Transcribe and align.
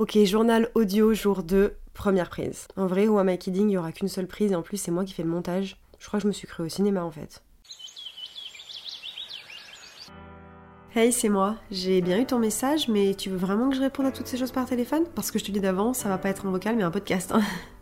Ok, 0.00 0.16
journal 0.24 0.70
audio 0.74 1.12
jour 1.12 1.42
2, 1.42 1.76
première 1.92 2.30
prise. 2.30 2.68
En 2.74 2.86
vrai, 2.86 3.06
ou 3.06 3.18
à 3.18 3.22
my 3.22 3.36
kidding, 3.36 3.68
il 3.68 3.74
y 3.74 3.76
aura 3.76 3.92
qu'une 3.92 4.08
seule 4.08 4.26
prise 4.26 4.50
et 4.50 4.54
en 4.54 4.62
plus 4.62 4.78
c'est 4.78 4.90
moi 4.90 5.04
qui 5.04 5.12
fais 5.12 5.22
le 5.22 5.28
montage. 5.28 5.76
Je 5.98 6.06
crois 6.06 6.18
que 6.18 6.22
je 6.22 6.26
me 6.26 6.32
suis 6.32 6.48
cru 6.48 6.62
au 6.62 6.70
cinéma 6.70 7.04
en 7.04 7.10
fait. 7.10 7.42
Hey, 10.94 11.12
c'est 11.12 11.28
moi. 11.28 11.56
J'ai 11.70 12.00
bien 12.00 12.18
eu 12.18 12.24
ton 12.24 12.38
message, 12.38 12.88
mais 12.88 13.14
tu 13.14 13.28
veux 13.28 13.36
vraiment 13.36 13.68
que 13.68 13.76
je 13.76 13.82
réponde 13.82 14.06
à 14.06 14.10
toutes 14.10 14.26
ces 14.26 14.38
choses 14.38 14.52
par 14.52 14.64
téléphone? 14.64 15.04
Parce 15.14 15.30
que 15.30 15.38
je 15.38 15.44
te 15.44 15.50
dis 15.50 15.60
d'avance, 15.60 15.98
ça 15.98 16.08
va 16.08 16.16
pas 16.16 16.30
être 16.30 16.46
un 16.46 16.50
vocal 16.50 16.76
mais 16.76 16.82
un 16.82 16.90
podcast. 16.90 17.32
Hein. 17.32 17.42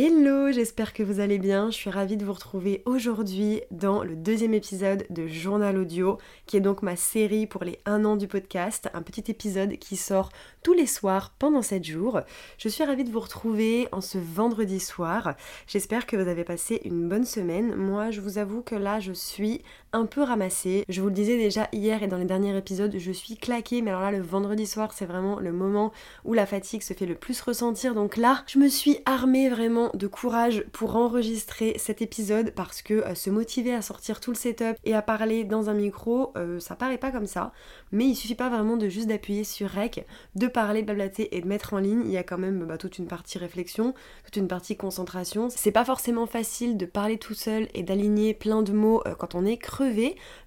Hello, 0.00 0.52
j'espère 0.52 0.92
que 0.92 1.02
vous 1.02 1.18
allez 1.18 1.38
bien. 1.40 1.72
Je 1.72 1.74
suis 1.74 1.90
ravie 1.90 2.16
de 2.16 2.24
vous 2.24 2.32
retrouver 2.32 2.84
aujourd'hui 2.84 3.62
dans 3.72 4.04
le 4.04 4.14
deuxième 4.14 4.54
épisode 4.54 5.04
de 5.10 5.26
Journal 5.26 5.76
Audio, 5.76 6.18
qui 6.46 6.56
est 6.56 6.60
donc 6.60 6.82
ma 6.82 6.94
série 6.94 7.48
pour 7.48 7.64
les 7.64 7.80
1 7.84 8.04
an 8.04 8.14
du 8.14 8.28
podcast, 8.28 8.88
un 8.94 9.02
petit 9.02 9.28
épisode 9.28 9.76
qui 9.80 9.96
sort 9.96 10.30
tous 10.62 10.72
les 10.72 10.86
soirs 10.86 11.34
pendant 11.40 11.62
7 11.62 11.82
jours. 11.82 12.20
Je 12.58 12.68
suis 12.68 12.84
ravie 12.84 13.02
de 13.02 13.10
vous 13.10 13.18
retrouver 13.18 13.88
en 13.90 14.00
ce 14.00 14.18
vendredi 14.18 14.78
soir. 14.78 15.34
J'espère 15.66 16.06
que 16.06 16.14
vous 16.14 16.28
avez 16.28 16.44
passé 16.44 16.80
une 16.84 17.08
bonne 17.08 17.24
semaine. 17.24 17.74
Moi, 17.74 18.12
je 18.12 18.20
vous 18.20 18.38
avoue 18.38 18.62
que 18.62 18.76
là, 18.76 19.00
je 19.00 19.12
suis 19.12 19.62
un 19.92 20.06
peu 20.06 20.22
ramassée. 20.22 20.84
Je 20.88 21.00
vous 21.00 21.08
le 21.08 21.14
disais 21.14 21.36
déjà 21.36 21.68
hier 21.72 22.02
et 22.02 22.08
dans 22.08 22.18
les 22.18 22.24
derniers 22.24 22.56
épisodes, 22.56 22.94
je 22.96 23.12
suis 23.12 23.36
claquée, 23.36 23.82
mais 23.82 23.90
alors 23.90 24.02
là, 24.02 24.10
le 24.10 24.22
vendredi 24.22 24.66
soir, 24.66 24.92
c'est 24.92 25.06
vraiment 25.06 25.38
le 25.38 25.52
moment 25.52 25.92
où 26.24 26.34
la 26.34 26.46
fatigue 26.46 26.82
se 26.82 26.94
fait 26.94 27.06
le 27.06 27.14
plus 27.14 27.40
ressentir. 27.40 27.94
Donc 27.94 28.16
là, 28.16 28.44
je 28.46 28.58
me 28.58 28.68
suis 28.68 28.98
armée 29.06 29.48
vraiment 29.48 29.90
de 29.94 30.06
courage 30.06 30.64
pour 30.72 30.96
enregistrer 30.96 31.74
cet 31.78 32.02
épisode 32.02 32.52
parce 32.54 32.82
que 32.82 32.94
euh, 32.94 33.14
se 33.14 33.30
motiver 33.30 33.74
à 33.74 33.82
sortir 33.82 34.20
tout 34.20 34.30
le 34.30 34.36
setup 34.36 34.76
et 34.84 34.94
à 34.94 35.02
parler 35.02 35.44
dans 35.44 35.70
un 35.70 35.74
micro, 35.74 36.32
euh, 36.36 36.60
ça 36.60 36.76
paraît 36.76 36.98
pas 36.98 37.10
comme 37.10 37.26
ça. 37.26 37.52
Mais 37.92 38.06
il 38.06 38.14
suffit 38.14 38.34
pas 38.34 38.50
vraiment 38.50 38.76
de 38.76 38.88
juste 38.88 39.08
d'appuyer 39.08 39.44
sur 39.44 39.70
rec, 39.70 40.06
de 40.34 40.46
parler, 40.46 40.82
blablater 40.82 41.36
et 41.36 41.40
de 41.40 41.46
mettre 41.46 41.74
en 41.74 41.78
ligne. 41.78 42.02
Il 42.04 42.10
y 42.10 42.18
a 42.18 42.22
quand 42.22 42.38
même 42.38 42.64
bah, 42.64 42.78
toute 42.78 42.98
une 42.98 43.06
partie 43.06 43.38
réflexion, 43.38 43.94
toute 44.24 44.36
une 44.36 44.48
partie 44.48 44.76
concentration. 44.76 45.48
C'est 45.50 45.72
pas 45.72 45.84
forcément 45.84 46.26
facile 46.26 46.76
de 46.76 46.86
parler 46.86 47.18
tout 47.18 47.34
seul 47.34 47.68
et 47.74 47.82
d'aligner 47.82 48.34
plein 48.34 48.62
de 48.62 48.72
mots 48.72 49.02
euh, 49.06 49.14
quand 49.14 49.34
on 49.34 49.44
est 49.44 49.56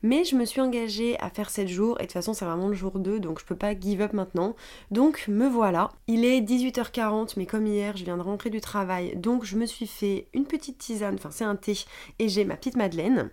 mais 0.03 0.23
je 0.23 0.35
me 0.35 0.45
suis 0.45 0.61
engagée 0.61 1.19
à 1.19 1.29
faire 1.29 1.49
7 1.49 1.67
jours 1.67 1.97
et 1.99 2.03
de 2.03 2.07
toute 2.07 2.13
façon 2.13 2.33
c'est 2.33 2.45
vraiment 2.45 2.67
le 2.67 2.73
jour 2.73 2.99
2 2.99 3.19
donc 3.19 3.39
je 3.39 3.45
peux 3.45 3.55
pas 3.55 3.77
give 3.77 4.01
up 4.01 4.13
maintenant. 4.13 4.55
Donc 4.91 5.27
me 5.27 5.47
voilà. 5.47 5.91
Il 6.07 6.25
est 6.25 6.41
18h40 6.41 7.33
mais 7.38 7.45
comme 7.45 7.67
hier 7.67 7.97
je 7.97 8.03
viens 8.03 8.17
de 8.17 8.23
rentrer 8.23 8.49
du 8.49 8.61
travail 8.61 9.15
donc 9.15 9.45
je 9.45 9.57
me 9.57 9.65
suis 9.65 9.88
fait 9.88 10.27
une 10.33 10.45
petite 10.45 10.77
tisane, 10.77 11.15
enfin 11.15 11.31
c'est 11.31 11.45
un 11.45 11.55
thé, 11.55 11.77
et 12.19 12.29
j'ai 12.29 12.45
ma 12.45 12.55
petite 12.55 12.75
madeleine 12.75 13.29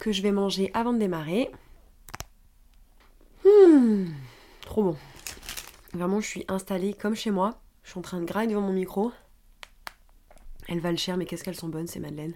que 0.00 0.12
je 0.12 0.20
vais 0.20 0.32
manger 0.32 0.70
avant 0.74 0.92
de 0.92 0.98
démarrer. 0.98 1.50
Hmm, 3.44 4.06
trop 4.60 4.82
bon. 4.82 4.96
Vraiment, 5.94 6.20
je 6.20 6.26
suis 6.26 6.44
installée 6.48 6.92
comme 6.92 7.14
chez 7.14 7.30
moi. 7.30 7.60
Je 7.84 7.90
suis 7.90 7.98
en 7.98 8.02
train 8.02 8.20
de 8.20 8.26
grailler 8.26 8.48
devant 8.48 8.60
mon 8.60 8.72
micro. 8.72 9.12
Elles 10.68 10.80
valent 10.80 10.96
cher, 10.96 11.16
mais 11.16 11.24
qu'est-ce 11.24 11.44
qu'elles 11.44 11.54
sont 11.54 11.68
bonnes 11.68 11.86
ces 11.86 12.00
madeleines? 12.00 12.34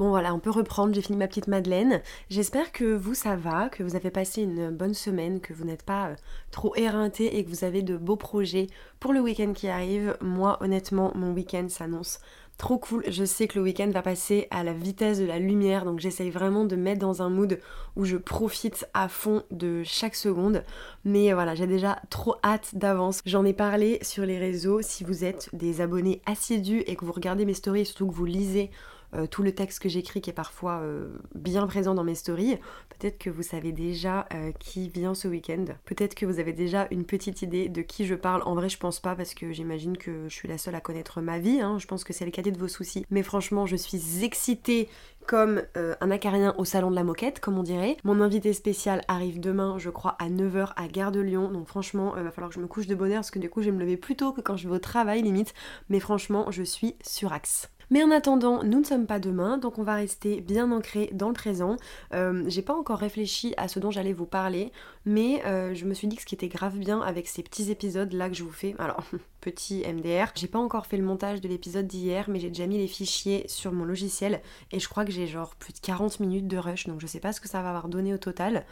Bon 0.00 0.08
voilà, 0.08 0.32
on 0.32 0.38
peut 0.38 0.48
reprendre, 0.48 0.94
j'ai 0.94 1.02
fini 1.02 1.18
ma 1.18 1.28
petite 1.28 1.46
Madeleine. 1.46 2.00
J'espère 2.30 2.72
que 2.72 2.96
vous 2.96 3.12
ça 3.12 3.36
va, 3.36 3.68
que 3.68 3.82
vous 3.82 3.96
avez 3.96 4.10
passé 4.10 4.40
une 4.40 4.70
bonne 4.70 4.94
semaine, 4.94 5.42
que 5.42 5.52
vous 5.52 5.66
n'êtes 5.66 5.82
pas 5.82 6.06
euh, 6.06 6.14
trop 6.50 6.74
éreinté 6.74 7.36
et 7.36 7.44
que 7.44 7.50
vous 7.50 7.64
avez 7.64 7.82
de 7.82 7.98
beaux 7.98 8.16
projets 8.16 8.68
pour 8.98 9.12
le 9.12 9.20
week-end 9.20 9.52
qui 9.52 9.68
arrive. 9.68 10.16
Moi 10.22 10.56
honnêtement, 10.62 11.12
mon 11.14 11.34
week-end 11.34 11.66
s'annonce 11.68 12.18
trop 12.56 12.78
cool. 12.78 13.04
Je 13.08 13.26
sais 13.26 13.46
que 13.46 13.58
le 13.58 13.62
week-end 13.62 13.90
va 13.90 14.00
passer 14.00 14.48
à 14.50 14.64
la 14.64 14.72
vitesse 14.72 15.18
de 15.18 15.26
la 15.26 15.38
lumière, 15.38 15.84
donc 15.84 16.00
j'essaye 16.00 16.30
vraiment 16.30 16.64
de 16.64 16.76
mettre 16.76 17.00
dans 17.00 17.20
un 17.20 17.28
mood 17.28 17.60
où 17.94 18.06
je 18.06 18.16
profite 18.16 18.88
à 18.94 19.06
fond 19.06 19.42
de 19.50 19.82
chaque 19.84 20.16
seconde. 20.16 20.64
Mais 21.04 21.34
voilà, 21.34 21.54
j'ai 21.54 21.66
déjà 21.66 22.00
trop 22.08 22.36
hâte 22.42 22.74
d'avance. 22.74 23.20
J'en 23.26 23.44
ai 23.44 23.52
parlé 23.52 23.98
sur 24.00 24.24
les 24.24 24.38
réseaux. 24.38 24.80
Si 24.80 25.04
vous 25.04 25.24
êtes 25.24 25.50
des 25.52 25.82
abonnés 25.82 26.22
assidus 26.24 26.84
et 26.86 26.96
que 26.96 27.04
vous 27.04 27.12
regardez 27.12 27.44
mes 27.44 27.52
stories, 27.52 27.84
surtout 27.84 28.06
que 28.06 28.14
vous 28.14 28.24
lisez 28.24 28.70
euh, 29.14 29.26
tout 29.26 29.42
le 29.42 29.52
texte 29.52 29.80
que 29.80 29.88
j'écris 29.88 30.20
qui 30.20 30.30
est 30.30 30.34
parfois 30.34 30.80
euh, 30.80 31.08
bien 31.34 31.66
présent 31.66 31.94
dans 31.94 32.04
mes 32.04 32.14
stories. 32.14 32.56
Peut-être 32.88 33.18
que 33.18 33.30
vous 33.30 33.42
savez 33.42 33.72
déjà 33.72 34.26
euh, 34.34 34.52
qui 34.58 34.88
vient 34.88 35.14
ce 35.14 35.28
week-end. 35.28 35.64
Peut-être 35.84 36.14
que 36.14 36.26
vous 36.26 36.38
avez 36.38 36.52
déjà 36.52 36.86
une 36.90 37.04
petite 37.04 37.42
idée 37.42 37.68
de 37.68 37.82
qui 37.82 38.06
je 38.06 38.14
parle. 38.14 38.42
En 38.44 38.54
vrai, 38.54 38.68
je 38.68 38.78
pense 38.78 39.00
pas 39.00 39.14
parce 39.14 39.34
que 39.34 39.52
j'imagine 39.52 39.96
que 39.96 40.28
je 40.28 40.34
suis 40.34 40.48
la 40.48 40.58
seule 40.58 40.74
à 40.74 40.80
connaître 40.80 41.20
ma 41.20 41.38
vie. 41.38 41.60
Hein. 41.60 41.78
Je 41.78 41.86
pense 41.86 42.04
que 42.04 42.12
c'est 42.12 42.24
le 42.24 42.30
cadet 42.30 42.52
de 42.52 42.58
vos 42.58 42.68
soucis. 42.68 43.04
Mais 43.10 43.22
franchement, 43.22 43.66
je 43.66 43.76
suis 43.76 44.24
excitée 44.24 44.88
comme 45.26 45.62
un 45.74 46.10
acarien 46.10 46.54
au 46.58 46.64
salon 46.64 46.90
de 46.90 46.96
la 46.96 47.04
moquette, 47.04 47.38
comme 47.38 47.56
on 47.56 47.62
dirait. 47.62 47.96
Mon 48.02 48.20
invité 48.20 48.52
spécial 48.52 49.02
arrive 49.06 49.38
demain, 49.38 49.78
je 49.78 49.88
crois, 49.88 50.16
à 50.18 50.28
9h 50.28 50.72
à 50.74 50.88
Gare 50.88 51.12
de 51.12 51.20
Lyon. 51.20 51.50
Donc 51.52 51.68
franchement, 51.68 52.14
il 52.16 52.24
va 52.24 52.32
falloir 52.32 52.48
que 52.48 52.56
je 52.56 52.60
me 52.60 52.66
couche 52.66 52.88
de 52.88 52.96
bonne 52.96 53.12
heure 53.12 53.18
parce 53.18 53.30
que 53.30 53.38
du 53.38 53.48
coup, 53.48 53.60
je 53.60 53.66
vais 53.66 53.76
me 53.76 53.80
lever 53.80 53.96
plus 53.96 54.16
tôt 54.16 54.32
que 54.32 54.40
quand 54.40 54.56
je 54.56 54.68
vais 54.68 54.74
au 54.74 54.80
travail, 54.80 55.22
limite. 55.22 55.54
Mais 55.88 56.00
franchement, 56.00 56.50
je 56.50 56.64
suis 56.64 56.96
sur 57.02 57.32
axe. 57.32 57.70
Mais 57.90 58.04
en 58.04 58.10
attendant, 58.12 58.62
nous 58.62 58.78
ne 58.78 58.84
sommes 58.84 59.06
pas 59.06 59.18
demain, 59.18 59.58
donc 59.58 59.78
on 59.78 59.82
va 59.82 59.96
rester 59.96 60.40
bien 60.40 60.70
ancré 60.70 61.10
dans 61.12 61.26
le 61.26 61.34
présent. 61.34 61.76
Euh, 62.14 62.44
j'ai 62.46 62.62
pas 62.62 62.74
encore 62.74 62.98
réfléchi 62.98 63.52
à 63.56 63.66
ce 63.66 63.80
dont 63.80 63.90
j'allais 63.90 64.12
vous 64.12 64.26
parler, 64.26 64.70
mais 65.04 65.44
euh, 65.44 65.74
je 65.74 65.84
me 65.84 65.94
suis 65.94 66.06
dit 66.06 66.14
que 66.14 66.22
ce 66.22 66.26
qui 66.26 66.36
était 66.36 66.48
grave 66.48 66.78
bien 66.78 67.00
avec 67.00 67.26
ces 67.26 67.42
petits 67.42 67.70
épisodes 67.70 68.12
là 68.12 68.28
que 68.28 68.36
je 68.36 68.44
vous 68.44 68.52
fais, 68.52 68.76
alors 68.78 69.02
petit 69.40 69.82
MDR, 69.86 70.30
j'ai 70.36 70.46
pas 70.46 70.60
encore 70.60 70.86
fait 70.86 70.96
le 70.96 71.02
montage 71.02 71.40
de 71.40 71.48
l'épisode 71.48 71.88
d'hier, 71.88 72.26
mais 72.28 72.38
j'ai 72.38 72.48
déjà 72.48 72.66
mis 72.66 72.78
les 72.78 72.86
fichiers 72.86 73.44
sur 73.48 73.72
mon 73.72 73.84
logiciel 73.84 74.40
et 74.70 74.78
je 74.78 74.88
crois 74.88 75.04
que 75.04 75.10
j'ai 75.10 75.26
genre 75.26 75.56
plus 75.56 75.72
de 75.72 75.80
40 75.80 76.20
minutes 76.20 76.46
de 76.46 76.58
rush, 76.58 76.86
donc 76.86 77.00
je 77.00 77.08
sais 77.08 77.20
pas 77.20 77.32
ce 77.32 77.40
que 77.40 77.48
ça 77.48 77.60
va 77.60 77.70
avoir 77.70 77.88
donné 77.88 78.14
au 78.14 78.18
total. 78.18 78.64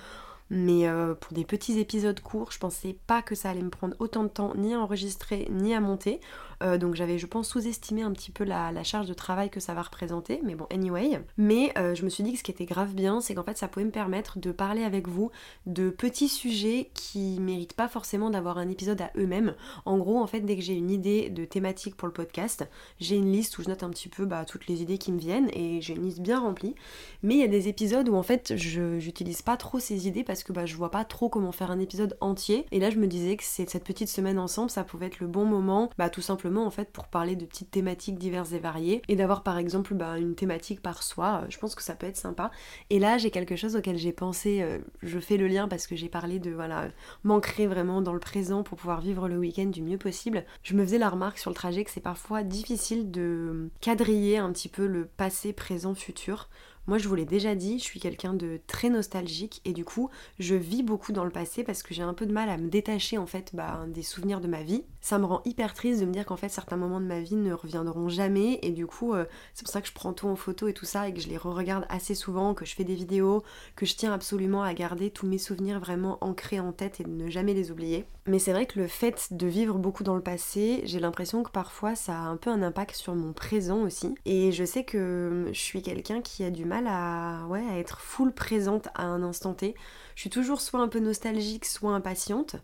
Mais 0.51 0.89
euh, 0.89 1.15
pour 1.15 1.33
des 1.33 1.45
petits 1.45 1.79
épisodes 1.79 2.21
courts, 2.21 2.53
je 2.53 2.59
pensais 2.59 2.97
pas 3.07 3.23
que 3.23 3.35
ça 3.35 3.51
allait 3.51 3.63
me 3.63 3.71
prendre 3.71 3.95
autant 3.99 4.23
de 4.23 4.29
temps 4.29 4.53
ni 4.57 4.75
à 4.75 4.81
enregistrer 4.81 5.49
ni 5.51 5.75
à 5.75 5.81
monter. 5.81 6.21
Euh, 6.63 6.79
donc 6.79 6.95
j'avais, 6.95 7.19
je 7.19 7.27
pense, 7.27 7.49
sous-estimé 7.49 8.03
un 8.03 8.13
petit 8.13 8.31
peu 8.31 8.45
la, 8.45 8.83
charge 8.83 9.07
de 9.07 9.15
travail 9.15 9.51
que 9.51 9.61
ça 9.61 9.75
va 9.75 9.83
représenter. 9.83 10.41
Mais 10.45 10.55
bon, 10.55 10.67
anyway. 10.71 11.21
Mais 11.37 11.73
euh, 11.79 11.95
je 11.95 12.05
me 12.05 12.09
suis 12.09 12.25
dit 12.25 12.33
que 12.33 12.39
ce 12.39 12.43
qui 12.43 12.51
était 12.51 12.65
grave 12.65 12.95
bien, 12.95 13.21
c'est 13.21 13.35
qu'en 13.35 13.45
fait, 13.45 13.59
ça 13.59 13.69
pouvait 13.69 13.85
me 13.85 13.91
permettre 13.91 14.39
de 14.39 14.51
parler 14.51 14.83
avec 14.83 15.09
vous 15.09 15.31
de 15.67 15.91
petits 15.91 16.29
sujets 16.29 16.91
qui 16.95 17.39
méritent 17.41 17.75
pas 17.75 17.89
forcément 17.89 18.31
d'avoir 18.31 18.59
un 18.59 18.69
épisode 18.69 19.01
à 19.01 19.11
eux-mêmes. 19.17 19.55
En 19.85 19.99
gros, 19.99 20.19
en 20.19 20.27
fait, 20.27 20.41
dès 20.41 20.57
que 20.57 20.63
j'ai 20.63 20.75
une 20.75 20.91
idée 20.91 21.29
de 21.31 21.45
thématique 21.45 21.97
pour 21.97 22.09
le 22.09 22.15
podcast, 22.15 22.69
j'ai 22.99 23.17
une 23.17 23.31
liste 23.31 23.59
où 23.59 23.63
je 23.63 23.69
note 23.69 23.83
un 23.83 23.91
petit 23.91 24.09
peu 24.09 24.25
bah, 24.25 24.45
toutes 24.45 24.67
les 24.67 24.83
idées 24.83 24.99
qui 24.99 25.13
me 25.13 25.19
viennent 25.19 25.51
et 25.53 25.81
j'ai 25.81 25.95
une 25.95 26.03
liste 26.03 26.21
bien 26.21 26.41
remplie. 26.41 26.75
Mais 27.23 27.35
il 27.35 27.41
y 27.41 27.45
a 27.45 27.49
des 27.49 27.69
épisodes 27.69 28.09
où 28.09 28.17
en 28.17 28.23
fait, 28.23 28.57
je 28.57 28.99
j'utilise 28.99 29.43
pas 29.43 29.57
trop 29.57 29.79
ces 29.79 30.09
idées 30.09 30.25
parce 30.25 30.38
que 30.45 30.53
bah, 30.53 30.67
je 30.67 30.77
vois 30.77 30.91
pas 30.91 31.05
trop 31.05 31.29
comment 31.29 31.53
faire 31.53 31.71
un 31.71 31.79
épisode 31.79 32.17
entier. 32.21 32.67
Et 32.71 32.81
là, 32.81 32.91
je 32.91 32.99
me 32.99 33.07
disais 33.07 33.37
que 33.37 33.45
cette 33.45 33.85
petite 33.85 34.09
semaine 34.09 34.39
ensemble, 34.39 34.71
ça 34.71 34.85
pouvait 34.85 35.07
être 35.07 35.21
le 35.21 35.27
bon 35.27 35.45
moment, 35.45 35.91
bah, 35.99 36.11
tout 36.11 36.23
simplement 36.23 36.67
en 36.67 36.71
fait 36.71 36.93
pour 36.93 37.09
parler 37.09 37.37
de 37.37 37.45
petites 37.45 37.71
thématiques 37.71 38.19
diverses 38.19 38.53
et 38.53 38.59
variées 38.59 39.03
et 39.09 39.17
d'avoir 39.17 39.43
par 39.43 39.59
exemple 39.59 39.95
bah, 39.95 40.19
une 40.19 40.35
thématique 40.35 40.81
par 40.83 41.03
soir, 41.03 41.43
euh, 41.43 41.47
je 41.49 41.59
pense 41.59 41.75
que 41.75 41.83
ça 41.83 41.95
peut 41.95 42.07
être 42.07 42.17
sympa. 42.17 42.51
Et 42.91 42.99
là 42.99 43.19
j'ai 43.19 43.31
quelque 43.31 43.57
chose 43.57 43.77
auquel 43.77 43.97
j'ai 43.97 44.13
pensé, 44.13 44.63
euh, 44.63 44.79
je 45.03 45.19
fais 45.19 45.37
le 45.37 45.49
lien 45.49 45.69
parce 45.69 45.87
que 45.87 45.97
j'ai 45.97 46.09
parlé 46.09 46.39
de 46.39 46.51
voilà 46.51 46.89
m'ancrer 47.25 47.67
vraiment 47.67 48.01
dans 48.01 48.13
le 48.13 48.21
présent 48.21 48.63
pour 48.63 48.79
pouvoir 48.79 49.01
vivre 49.01 49.29
le 49.29 49.39
week-end 49.39 49.67
du 49.67 49.83
mieux 49.83 49.99
possible. 49.99 50.45
Je 50.63 50.75
me 50.75 50.85
faisais 50.85 50.99
la 50.99 51.09
remarque 51.09 51.39
sur 51.39 51.51
le 51.51 51.57
trajet 51.57 51.85
que 51.85 51.91
c'est 51.91 52.01
parfois 52.01 52.43
difficile 52.43 53.11
de 53.11 53.71
quadriller 53.81 54.39
un 54.39 54.53
petit 54.53 54.69
peu 54.69 54.87
le 54.87 55.07
passé, 55.07 55.53
présent, 55.53 55.95
futur. 55.95 56.49
Moi, 56.89 56.97
je 56.97 57.07
vous 57.07 57.15
l'ai 57.15 57.27
déjà 57.27 57.55
dit, 57.55 57.79
je 57.79 57.85
suis 57.85 58.01
quelqu'un 58.01 58.33
de 58.33 58.61
très 58.67 58.89
nostalgique 58.89 59.61
et 59.67 59.75
du 59.75 59.85
coup, 59.85 60.09
je 60.39 60.55
vis 60.55 60.83
beaucoup 60.83 61.13
dans 61.13 61.25
le 61.25 61.31
passé 61.31 61.63
parce 61.63 61.83
que 61.83 61.93
j'ai 61.93 62.03
un 62.03 62.15
peu 62.15 62.25
de 62.25 62.33
mal 62.33 62.49
à 62.49 62.57
me 62.57 62.71
détacher 62.71 63.19
en 63.19 63.27
fait 63.27 63.51
bah, 63.55 63.85
des 63.89 64.03
souvenirs 64.03 64.41
de 64.41 64.49
ma 64.49 64.63
vie. 64.63 64.85
Ça 65.01 65.19
me 65.19 65.25
rend 65.25 65.43
hyper 65.45 65.75
triste 65.75 66.01
de 66.01 66.07
me 66.07 66.13
dire 66.13 66.27
qu'en 66.27 66.37
fait 66.37 66.49
certains 66.49 66.77
moments 66.77 67.01
de 67.01 67.07
ma 67.07 67.21
vie 67.21 67.37
ne 67.37 67.53
reviendront 67.53 68.09
jamais 68.09 68.59
et 68.63 68.71
du 68.71 68.87
coup, 68.87 69.15
euh, 69.15 69.25
c'est 69.55 69.65
pour 69.65 69.73
ça 69.73 69.81
que 69.81 69.89
je 69.89 69.93
prends 69.93 70.13
tout 70.13 70.27
en 70.27 70.37
photo 70.37 70.69
et 70.69 70.73
tout 70.73 70.85
ça 70.85 71.09
et 71.09 71.15
que 71.15 71.21
je 71.21 71.29
les 71.29 71.37
re-regarde 71.37 71.87
assez 71.89 72.15
souvent, 72.15 72.55
que 72.55 72.65
je 72.65 72.75
fais 72.75 72.85
des 72.85 72.95
vidéos, 72.95 73.43
que 73.77 73.87
je 73.87 73.95
tiens 73.95 74.13
absolument 74.13 74.63
à 74.63 74.75
garder 74.75 75.11
tous 75.11 75.27
mes 75.27 75.39
souvenirs 75.39 75.81
vraiment 75.81 76.19
ancrés 76.21 76.61
en 76.61 76.73
tête 76.73 77.01
et 77.01 77.05
de 77.05 77.11
ne 77.11 77.31
jamais 77.31 77.55
les 77.55 77.71
oublier. 77.71 78.07
Mais 78.27 78.39
c'est 78.39 78.53
vrai 78.53 78.67
que 78.67 78.79
le 78.79 78.87
fait 78.87 79.29
de 79.33 79.47
vivre 79.47 79.79
beaucoup 79.79 80.05
dans 80.05 80.15
le 80.15 80.21
passé, 80.21 80.83
j'ai 80.85 81.01
l'impression 81.01 81.43
que 81.43 81.51
parfois 81.51 81.95
ça 81.95 82.13
a 82.13 82.27
un 82.27 82.37
peu 82.37 82.51
un 82.51 82.63
impact 82.63 82.95
sur 82.95 83.15
mon 83.15 83.33
présent 83.33 83.83
aussi. 83.83 84.15
Et 84.27 84.53
je 84.53 84.65
sais 84.65 84.85
que 84.85 85.47
je 85.53 85.59
suis 85.59 85.83
quelqu'un 85.83 86.21
qui 86.21 86.45
a 86.45 86.51
du 86.51 86.67
mal 86.67 86.87
à, 86.87 87.47
ouais, 87.49 87.65
à 87.71 87.79
être 87.79 88.01
full 88.01 88.33
présente 88.33 88.89
à 88.95 89.05
un 89.05 89.23
instant 89.23 89.55
T. 89.55 89.75
Je 90.15 90.21
suis 90.21 90.31
toujours 90.31 90.61
soit 90.61 90.81
un 90.81 90.89
peu 90.89 90.99
nostalgique, 90.99 91.65
soit 91.65 91.93
impatiente. 91.93 92.57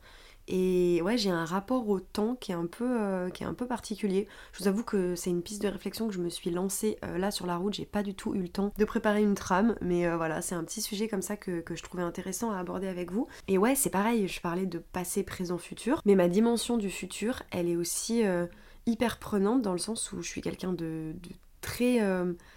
Et 0.46 1.00
ouais, 1.02 1.17
j'ai 1.17 1.31
un 1.31 1.44
rapport 1.44 1.88
au 1.88 2.00
temps 2.00 2.37
qui 2.37 2.52
est 2.52 2.55
un 2.55 2.67
peu, 2.67 3.00
euh, 3.00 3.31
qui 3.31 3.44
est 3.44 3.46
un 3.46 3.55
peu 3.55 3.67
particulier. 3.67 4.29
Je 4.52 4.62
vous 4.62 4.69
avoue 4.69 4.85
que 4.85 5.14
c'est 5.14 5.31
une 5.31 5.43
piste 5.43 5.62
de 5.62 5.69
réflexion 5.69 6.06
que 6.06 6.14
je 6.14 6.20
me 6.20 6.29
suis 6.29 6.50
lancée 6.50 6.99
euh, 7.05 7.17
là 7.17 7.31
sur 7.31 7.46
la 7.46 7.56
route. 7.56 7.75
J'ai 7.75 7.87
pas 7.87 8.02
du 8.02 8.14
tout 8.14 8.35
eu 8.35 8.43
le 8.43 8.49
temps 8.49 8.73
de 8.76 8.85
préparer 8.85 9.23
une 9.23 9.35
trame, 9.35 9.76
mais 9.81 10.06
euh, 10.06 10.17
voilà, 10.17 10.43
c'est 10.43 10.55
un 10.55 10.64
petit 10.64 10.82
sujet 10.82 11.08
comme 11.08 11.23
ça 11.23 11.37
que, 11.37 11.62
je 11.75 11.82
trouvais 11.82 12.02
intéressant 12.02 12.50
à 12.50 12.58
aborder 12.58 12.88
avec 12.88 13.11
vous. 13.11 13.26
Et 13.49 13.58
ouais, 13.58 13.75
c'est 13.75 13.91
pareil, 13.91 14.29
je 14.29 14.41
parlais 14.41 14.67
de 14.67 14.79
passé, 14.79 15.23
présent, 15.23 15.58
futur, 15.58 16.02
mais 16.05 16.14
ma 16.14 16.29
dimension 16.29 16.76
du 16.76 16.90
futur, 16.90 17.43
elle 17.50 17.69
est 17.69 17.76
aussi 17.76 18.23
hyper 18.87 19.19
prenante 19.19 19.62
dans 19.62 19.73
le 19.73 19.79
sens 19.79 20.12
où 20.12 20.23
je 20.23 20.29
suis 20.29 20.40
quelqu'un 20.40 20.73
de 20.73 21.14
très 21.75 22.00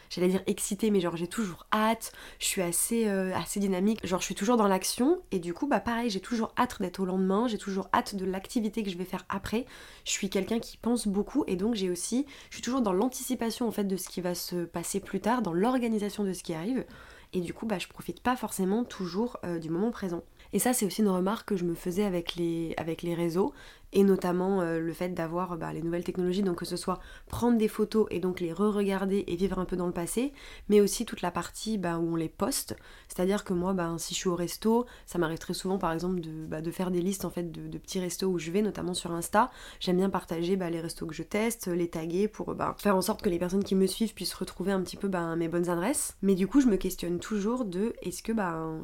j'allais 0.09 0.29
dire 0.29 0.43
excitée, 0.47 0.91
mais 0.91 0.99
genre 0.99 1.15
j'ai 1.15 1.27
toujours 1.27 1.65
hâte, 1.73 2.11
je 2.39 2.45
suis 2.45 2.61
assez, 2.61 3.07
euh, 3.07 3.33
assez 3.35 3.59
dynamique, 3.59 4.05
genre 4.05 4.19
je 4.19 4.25
suis 4.25 4.35
toujours 4.35 4.57
dans 4.57 4.67
l'action 4.67 5.21
et 5.31 5.39
du 5.39 5.53
coup 5.53 5.67
bah 5.67 5.79
pareil, 5.79 6.09
j'ai 6.09 6.19
toujours 6.19 6.53
hâte 6.57 6.81
d'être 6.81 6.99
au 6.99 7.05
lendemain, 7.05 7.47
j'ai 7.47 7.57
toujours 7.57 7.89
hâte 7.93 8.15
de 8.15 8.25
l'activité 8.25 8.83
que 8.83 8.89
je 8.89 8.97
vais 8.97 9.05
faire 9.05 9.25
après. 9.29 9.65
Je 10.05 10.11
suis 10.11 10.29
quelqu'un 10.29 10.59
qui 10.59 10.77
pense 10.77 11.07
beaucoup 11.07 11.43
et 11.47 11.55
donc 11.55 11.75
j'ai 11.75 11.89
aussi, 11.89 12.25
je 12.49 12.55
suis 12.55 12.63
toujours 12.63 12.81
dans 12.81 12.93
l'anticipation 12.93 13.67
en 13.67 13.71
fait 13.71 13.85
de 13.85 13.97
ce 13.97 14.09
qui 14.09 14.21
va 14.21 14.35
se 14.35 14.65
passer 14.65 14.99
plus 14.99 15.19
tard, 15.19 15.41
dans 15.41 15.53
l'organisation 15.53 16.23
de 16.23 16.33
ce 16.33 16.43
qui 16.43 16.53
arrive 16.53 16.85
et 17.33 17.41
du 17.41 17.53
coup 17.53 17.65
bah 17.65 17.77
je 17.77 17.87
profite 17.87 18.21
pas 18.21 18.37
forcément 18.37 18.83
toujours 18.83 19.37
euh, 19.43 19.59
du 19.59 19.69
moment 19.69 19.91
présent. 19.91 20.23
Et 20.53 20.59
ça, 20.59 20.71
c'est 20.71 20.85
aussi 20.85 21.01
une 21.01 21.09
remarque 21.09 21.49
que 21.49 21.57
je 21.57 21.65
me 21.65 21.75
faisais 21.75 22.05
avec 22.05 22.35
les, 22.35 22.73
avec 22.77 23.01
les 23.01 23.13
réseaux 23.13 23.53
et 23.93 24.03
notamment 24.03 24.61
euh, 24.61 24.79
le 24.79 24.93
fait 24.93 25.09
d'avoir 25.09 25.57
bah, 25.57 25.73
les 25.73 25.81
nouvelles 25.81 26.03
technologies, 26.03 26.43
donc 26.43 26.57
que 26.57 26.65
ce 26.65 26.77
soit 26.77 26.99
prendre 27.27 27.57
des 27.57 27.67
photos 27.67 28.07
et 28.11 28.19
donc 28.19 28.39
les 28.39 28.51
re-regarder 28.51 29.23
et 29.27 29.35
vivre 29.35 29.59
un 29.59 29.65
peu 29.65 29.75
dans 29.75 29.87
le 29.87 29.93
passé, 29.93 30.33
mais 30.69 30.81
aussi 30.81 31.05
toute 31.05 31.21
la 31.21 31.31
partie 31.31 31.77
bah, 31.77 31.97
où 31.97 32.13
on 32.13 32.15
les 32.15 32.29
poste. 32.29 32.75
C'est-à-dire 33.07 33.43
que 33.43 33.53
moi, 33.53 33.73
bah, 33.73 33.95
si 33.97 34.13
je 34.13 34.19
suis 34.19 34.29
au 34.29 34.35
resto, 34.35 34.85
ça 35.05 35.17
m'arrive 35.17 35.39
très 35.39 35.53
souvent 35.53 35.77
par 35.77 35.91
exemple 35.91 36.19
de, 36.19 36.61
de, 36.61 36.71
faire 36.71 36.91
des 36.91 37.01
listes 37.01 37.25
en 37.25 37.29
fait 37.29 37.51
de, 37.51 37.77
petits 37.77 37.99
restos 37.99 38.27
où 38.27 38.39
je 38.39 38.51
vais, 38.51 38.61
notamment 38.61 38.93
sur 38.93 39.11
Insta. 39.11 39.51
J'aime 39.79 39.97
bien 39.97 40.09
partager 40.09 40.55
les 40.57 40.81
restos 40.81 41.05
que 41.05 41.13
je 41.13 41.23
teste, 41.23 41.67
les 41.67 41.89
taguer 41.89 42.27
pour 42.27 42.55
faire 42.77 42.95
en 42.95 43.01
sorte 43.01 43.21
que 43.21 43.29
les 43.29 43.39
personnes 43.39 43.63
qui 43.63 43.75
me 43.75 43.87
suivent 43.87 44.13
puissent 44.13 44.33
retrouver 44.33 44.71
un 44.71 44.81
petit 44.81 44.97
peu 44.97 45.09
mes 45.37 45.47
bonnes 45.47 45.69
adresses. 45.69 46.17
Mais 46.21 46.35
du 46.35 46.47
coup, 46.47 46.59
je 46.59 46.67
me 46.67 46.75
questionne 46.75 47.19
toujours 47.19 47.63
de 47.63 47.93
est-ce 48.01 48.21
que 48.21 48.33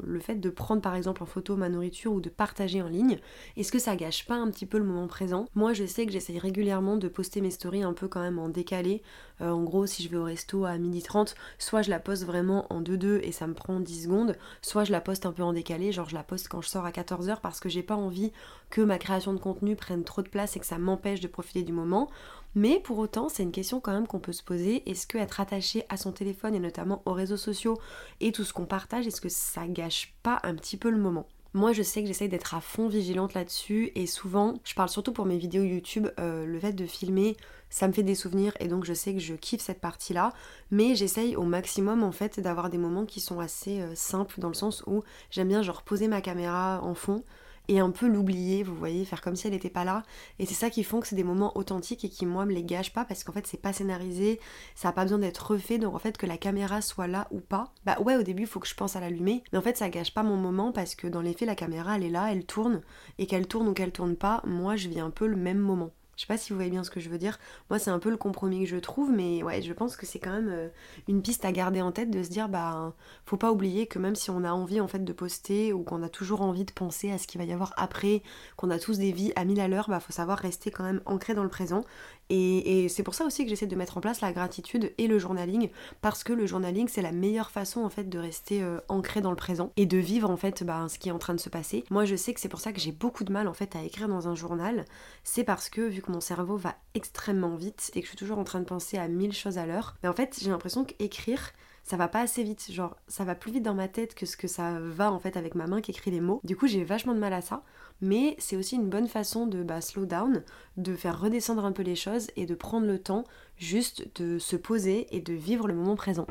le 0.02 0.20
fait 0.20 0.36
de 0.36 0.50
prendre 0.50 0.80
par 0.80 0.94
exemple 0.94 1.22
en 1.22 1.26
photo 1.26 1.56
ma 1.56 1.68
nourriture 1.68 2.12
ou 2.12 2.20
de 2.20 2.30
partager 2.30 2.80
en 2.82 2.88
ligne, 2.88 3.18
est-ce 3.56 3.70
que 3.70 3.78
ça 3.78 3.96
gâche 3.96 4.26
pas 4.26 4.36
un 4.36 4.50
petit 4.50 4.66
peu 4.66 4.78
le 4.78 4.84
moment 4.84 4.93
présent. 5.06 5.46
Moi, 5.54 5.72
je 5.72 5.84
sais 5.84 6.06
que 6.06 6.12
j'essaye 6.12 6.38
régulièrement 6.38 6.96
de 6.96 7.08
poster 7.08 7.40
mes 7.40 7.50
stories 7.50 7.82
un 7.82 7.92
peu 7.92 8.08
quand 8.08 8.20
même 8.20 8.38
en 8.38 8.48
décalé. 8.48 9.02
Euh, 9.40 9.50
en 9.50 9.62
gros, 9.62 9.86
si 9.86 10.02
je 10.02 10.08
vais 10.08 10.16
au 10.16 10.24
resto 10.24 10.64
à 10.64 10.78
12h30, 10.78 11.34
soit 11.58 11.82
je 11.82 11.90
la 11.90 11.98
poste 11.98 12.24
vraiment 12.24 12.72
en 12.72 12.80
2-2 12.80 13.20
et 13.22 13.32
ça 13.32 13.46
me 13.46 13.54
prend 13.54 13.80
10 13.80 14.04
secondes, 14.04 14.36
soit 14.62 14.84
je 14.84 14.92
la 14.92 15.00
poste 15.00 15.26
un 15.26 15.32
peu 15.32 15.42
en 15.42 15.52
décalé, 15.52 15.92
genre 15.92 16.08
je 16.08 16.14
la 16.14 16.22
poste 16.22 16.48
quand 16.48 16.62
je 16.62 16.68
sors 16.68 16.86
à 16.86 16.90
14h 16.90 17.40
parce 17.40 17.60
que 17.60 17.68
j'ai 17.68 17.82
pas 17.82 17.96
envie 17.96 18.32
que 18.70 18.80
ma 18.80 18.98
création 18.98 19.32
de 19.32 19.38
contenu 19.38 19.76
prenne 19.76 20.04
trop 20.04 20.22
de 20.22 20.28
place 20.28 20.56
et 20.56 20.60
que 20.60 20.66
ça 20.66 20.78
m'empêche 20.78 21.20
de 21.20 21.28
profiter 21.28 21.62
du 21.62 21.72
moment. 21.72 22.08
Mais 22.54 22.78
pour 22.78 22.98
autant, 22.98 23.28
c'est 23.28 23.42
une 23.42 23.52
question 23.52 23.80
quand 23.80 23.92
même 23.92 24.06
qu'on 24.06 24.20
peut 24.20 24.32
se 24.32 24.44
poser. 24.44 24.88
Est-ce 24.88 25.06
que 25.06 25.18
être 25.18 25.40
attaché 25.40 25.84
à 25.88 25.96
son 25.96 26.12
téléphone 26.12 26.54
et 26.54 26.60
notamment 26.60 27.02
aux 27.04 27.12
réseaux 27.12 27.36
sociaux 27.36 27.78
et 28.20 28.30
tout 28.30 28.44
ce 28.44 28.52
qu'on 28.52 28.66
partage, 28.66 29.06
est-ce 29.06 29.20
que 29.20 29.28
ça 29.28 29.66
gâche 29.66 30.14
pas 30.22 30.38
un 30.44 30.54
petit 30.54 30.76
peu 30.76 30.90
le 30.90 30.98
moment? 30.98 31.26
Moi, 31.54 31.72
je 31.72 31.82
sais 31.82 32.02
que 32.02 32.08
j'essaye 32.08 32.28
d'être 32.28 32.54
à 32.54 32.60
fond 32.60 32.88
vigilante 32.88 33.34
là-dessus 33.34 33.92
et 33.94 34.08
souvent, 34.08 34.54
je 34.64 34.74
parle 34.74 34.88
surtout 34.88 35.12
pour 35.12 35.24
mes 35.24 35.38
vidéos 35.38 35.62
YouTube, 35.62 36.08
euh, 36.18 36.44
le 36.44 36.58
fait 36.58 36.72
de 36.72 36.84
filmer, 36.84 37.36
ça 37.70 37.86
me 37.86 37.92
fait 37.92 38.02
des 38.02 38.16
souvenirs 38.16 38.52
et 38.58 38.66
donc 38.66 38.84
je 38.84 38.92
sais 38.92 39.14
que 39.14 39.20
je 39.20 39.34
kiffe 39.34 39.60
cette 39.60 39.80
partie-là, 39.80 40.32
mais 40.72 40.96
j'essaye 40.96 41.36
au 41.36 41.44
maximum 41.44 42.02
en 42.02 42.10
fait 42.10 42.40
d'avoir 42.40 42.70
des 42.70 42.78
moments 42.78 43.06
qui 43.06 43.20
sont 43.20 43.38
assez 43.38 43.80
euh, 43.80 43.94
simples 43.94 44.40
dans 44.40 44.48
le 44.48 44.54
sens 44.54 44.82
où 44.88 45.04
j'aime 45.30 45.48
bien 45.48 45.62
genre 45.62 45.82
poser 45.82 46.08
ma 46.08 46.20
caméra 46.20 46.80
en 46.82 46.94
fond, 46.94 47.22
et 47.68 47.80
un 47.80 47.90
peu 47.90 48.06
l'oublier, 48.06 48.62
vous 48.62 48.74
voyez, 48.74 49.04
faire 49.04 49.20
comme 49.20 49.36
si 49.36 49.46
elle 49.46 49.52
n'était 49.52 49.70
pas 49.70 49.84
là. 49.84 50.02
Et 50.38 50.46
c'est 50.46 50.54
ça 50.54 50.70
qui 50.70 50.84
font 50.84 51.00
que 51.00 51.06
c'est 51.06 51.16
des 51.16 51.24
moments 51.24 51.56
authentiques 51.56 52.04
et 52.04 52.08
qui, 52.08 52.26
moi, 52.26 52.44
me 52.44 52.52
les 52.52 52.64
gâchent 52.64 52.92
pas 52.92 53.04
parce 53.04 53.24
qu'en 53.24 53.32
fait, 53.32 53.46
c'est 53.46 53.60
pas 53.60 53.72
scénarisé, 53.72 54.40
ça 54.74 54.88
a 54.88 54.92
pas 54.92 55.04
besoin 55.04 55.18
d'être 55.18 55.52
refait. 55.52 55.78
Donc, 55.78 55.94
en 55.94 55.98
fait, 55.98 56.16
que 56.16 56.26
la 56.26 56.36
caméra 56.36 56.80
soit 56.82 57.06
là 57.06 57.26
ou 57.30 57.40
pas, 57.40 57.72
bah 57.84 57.98
ouais, 58.00 58.16
au 58.16 58.22
début, 58.22 58.42
il 58.42 58.48
faut 58.48 58.60
que 58.60 58.68
je 58.68 58.74
pense 58.74 58.96
à 58.96 59.00
l'allumer, 59.00 59.42
mais 59.52 59.58
en 59.58 59.62
fait, 59.62 59.76
ça 59.76 59.88
gâche 59.88 60.12
pas 60.12 60.22
mon 60.22 60.36
moment 60.36 60.72
parce 60.72 60.94
que 60.94 61.06
dans 61.06 61.22
les 61.22 61.32
faits, 61.32 61.48
la 61.48 61.54
caméra, 61.54 61.96
elle 61.96 62.04
est 62.04 62.10
là, 62.10 62.30
elle 62.30 62.44
tourne, 62.44 62.82
et 63.18 63.26
qu'elle 63.26 63.46
tourne 63.46 63.68
ou 63.68 63.72
qu'elle 63.74 63.92
tourne 63.92 64.16
pas, 64.16 64.42
moi, 64.44 64.76
je 64.76 64.88
vis 64.88 65.00
un 65.00 65.10
peu 65.10 65.26
le 65.26 65.36
même 65.36 65.58
moment. 65.58 65.90
Je 66.16 66.22
sais 66.22 66.26
pas 66.26 66.36
si 66.36 66.50
vous 66.50 66.56
voyez 66.56 66.70
bien 66.70 66.84
ce 66.84 66.90
que 66.90 67.00
je 67.00 67.08
veux 67.08 67.18
dire. 67.18 67.38
Moi, 67.70 67.78
c'est 67.78 67.90
un 67.90 67.98
peu 67.98 68.10
le 68.10 68.16
compromis 68.16 68.64
que 68.64 68.70
je 68.70 68.76
trouve, 68.76 69.10
mais 69.10 69.42
ouais, 69.42 69.62
je 69.62 69.72
pense 69.72 69.96
que 69.96 70.06
c'est 70.06 70.18
quand 70.18 70.32
même 70.32 70.48
euh, 70.50 70.68
une 71.08 71.22
piste 71.22 71.44
à 71.44 71.52
garder 71.52 71.80
en 71.82 71.92
tête 71.92 72.10
de 72.10 72.22
se 72.22 72.28
dire, 72.28 72.48
bah, 72.48 72.94
faut 73.26 73.36
pas 73.36 73.52
oublier 73.52 73.86
que 73.86 73.98
même 73.98 74.14
si 74.14 74.30
on 74.30 74.44
a 74.44 74.52
envie 74.52 74.80
en 74.80 74.88
fait 74.88 75.04
de 75.04 75.12
poster 75.12 75.72
ou 75.72 75.82
qu'on 75.82 76.02
a 76.02 76.08
toujours 76.08 76.42
envie 76.42 76.64
de 76.64 76.72
penser 76.72 77.10
à 77.10 77.18
ce 77.18 77.26
qu'il 77.26 77.40
va 77.40 77.46
y 77.46 77.52
avoir 77.52 77.72
après, 77.76 78.22
qu'on 78.56 78.70
a 78.70 78.78
tous 78.78 78.98
des 78.98 79.12
vies 79.12 79.32
à 79.36 79.44
mille 79.44 79.60
à 79.60 79.68
l'heure, 79.68 79.88
bah, 79.88 80.00
faut 80.00 80.12
savoir 80.12 80.38
rester 80.38 80.70
quand 80.70 80.84
même 80.84 81.00
ancré 81.06 81.34
dans 81.34 81.42
le 81.42 81.48
présent 81.48 81.84
et, 82.30 82.88
c'est 82.88 83.02
pour 83.02 83.14
ça 83.14 83.26
aussi 83.26 83.44
que 83.44 83.50
j'essaie 83.50 83.66
de 83.66 83.76
mettre 83.76 83.98
en 83.98 84.00
place 84.00 84.20
la 84.20 84.32
gratitude 84.32 84.92
et 84.96 85.06
le 85.06 85.18
journaling, 85.18 85.70
parce 86.00 86.24
que 86.24 86.32
le 86.32 86.46
journaling 86.46 86.88
c'est 86.88 87.02
la 87.02 87.12
meilleure 87.12 87.50
façon 87.50 87.82
en 87.82 87.90
fait 87.90 88.08
de 88.08 88.18
rester 88.18 88.62
euh, 88.62 88.80
ancré 88.88 89.20
dans 89.20 89.30
le 89.30 89.36
présent 89.36 89.72
et 89.76 89.86
de 89.86 89.98
vivre 89.98 90.30
en 90.30 90.36
fait 90.36 90.64
bah, 90.64 90.86
ce 90.88 90.98
qui 90.98 91.10
est 91.10 91.12
en 91.12 91.18
train 91.18 91.34
de 91.34 91.40
se 91.40 91.48
passer. 91.48 91.84
Moi 91.90 92.04
je 92.04 92.16
sais 92.16 92.32
que 92.32 92.40
c'est 92.40 92.48
pour 92.48 92.60
ça 92.60 92.72
que 92.72 92.80
j'ai 92.80 92.92
beaucoup 92.92 93.24
de 93.24 93.32
mal 93.32 93.46
en 93.46 93.52
fait 93.52 93.76
à 93.76 93.82
écrire 93.82 94.08
dans 94.08 94.28
un 94.28 94.34
journal, 94.34 94.84
c'est 95.22 95.44
parce 95.44 95.68
que 95.68 95.82
vu 95.82 96.00
que 96.04 96.12
mon 96.12 96.20
cerveau 96.20 96.56
va 96.56 96.76
extrêmement 96.94 97.56
vite 97.56 97.90
et 97.94 98.00
que 98.00 98.06
je 98.06 98.10
suis 98.10 98.18
toujours 98.18 98.38
en 98.38 98.44
train 98.44 98.60
de 98.60 98.64
penser 98.64 98.98
à 98.98 99.08
mille 99.08 99.32
choses 99.32 99.58
à 99.58 99.66
l'heure, 99.66 99.96
mais 100.02 100.08
en 100.08 100.14
fait 100.14 100.38
j'ai 100.40 100.50
l'impression 100.50 100.84
qu'écrire 100.84 101.52
ça 101.86 101.98
va 101.98 102.08
pas 102.08 102.20
assez 102.20 102.42
vite. 102.42 102.72
Genre, 102.72 102.96
ça 103.08 103.24
va 103.24 103.34
plus 103.34 103.52
vite 103.52 103.62
dans 103.62 103.74
ma 103.74 103.88
tête 103.88 104.14
que 104.14 104.24
ce 104.24 104.38
que 104.38 104.48
ça 104.48 104.78
va 104.80 105.12
en 105.12 105.18
fait 105.18 105.36
avec 105.36 105.54
ma 105.54 105.66
main 105.66 105.82
qui 105.82 105.90
écrit 105.90 106.10
les 106.10 106.22
mots. 106.22 106.40
Du 106.42 106.56
coup, 106.56 106.66
j'ai 106.66 106.82
vachement 106.82 107.12
de 107.12 107.18
mal 107.18 107.34
à 107.34 107.42
ça 107.42 107.62
mais 108.00 108.36
c'est 108.38 108.56
aussi 108.56 108.76
une 108.76 108.88
bonne 108.88 109.08
façon 109.08 109.46
de 109.46 109.62
bah, 109.62 109.80
slow 109.80 110.06
down, 110.06 110.42
de 110.76 110.94
faire 110.94 111.20
redescendre 111.20 111.64
un 111.64 111.72
peu 111.72 111.82
les 111.82 111.96
choses 111.96 112.28
et 112.36 112.46
de 112.46 112.54
prendre 112.54 112.86
le 112.86 112.98
temps 112.98 113.24
juste 113.56 114.08
de 114.20 114.38
se 114.38 114.56
poser 114.56 115.06
et 115.14 115.20
de 115.20 115.32
vivre 115.32 115.68
le 115.68 115.74
moment 115.74 115.96
présent. 115.96 116.26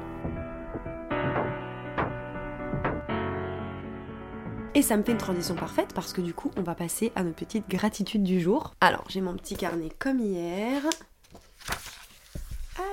Et 4.75 4.81
ça 4.81 4.97
me 4.97 5.03
fait 5.03 5.11
une 5.11 5.19
transition 5.19 5.53
parfaite 5.53 5.93
parce 5.93 6.13
que 6.13 6.21
du 6.21 6.33
coup, 6.33 6.49
on 6.57 6.63
va 6.63 6.73
passer 6.73 7.11
à 7.15 7.23
notre 7.23 7.35
petite 7.35 7.69
gratitude 7.69 8.23
du 8.23 8.41
jour. 8.41 8.73
Alors, 8.81 9.03
j'ai 9.07 9.21
mon 9.21 9.35
petit 9.35 9.55
carnet 9.55 9.89
comme 9.99 10.19
hier. 10.19 10.81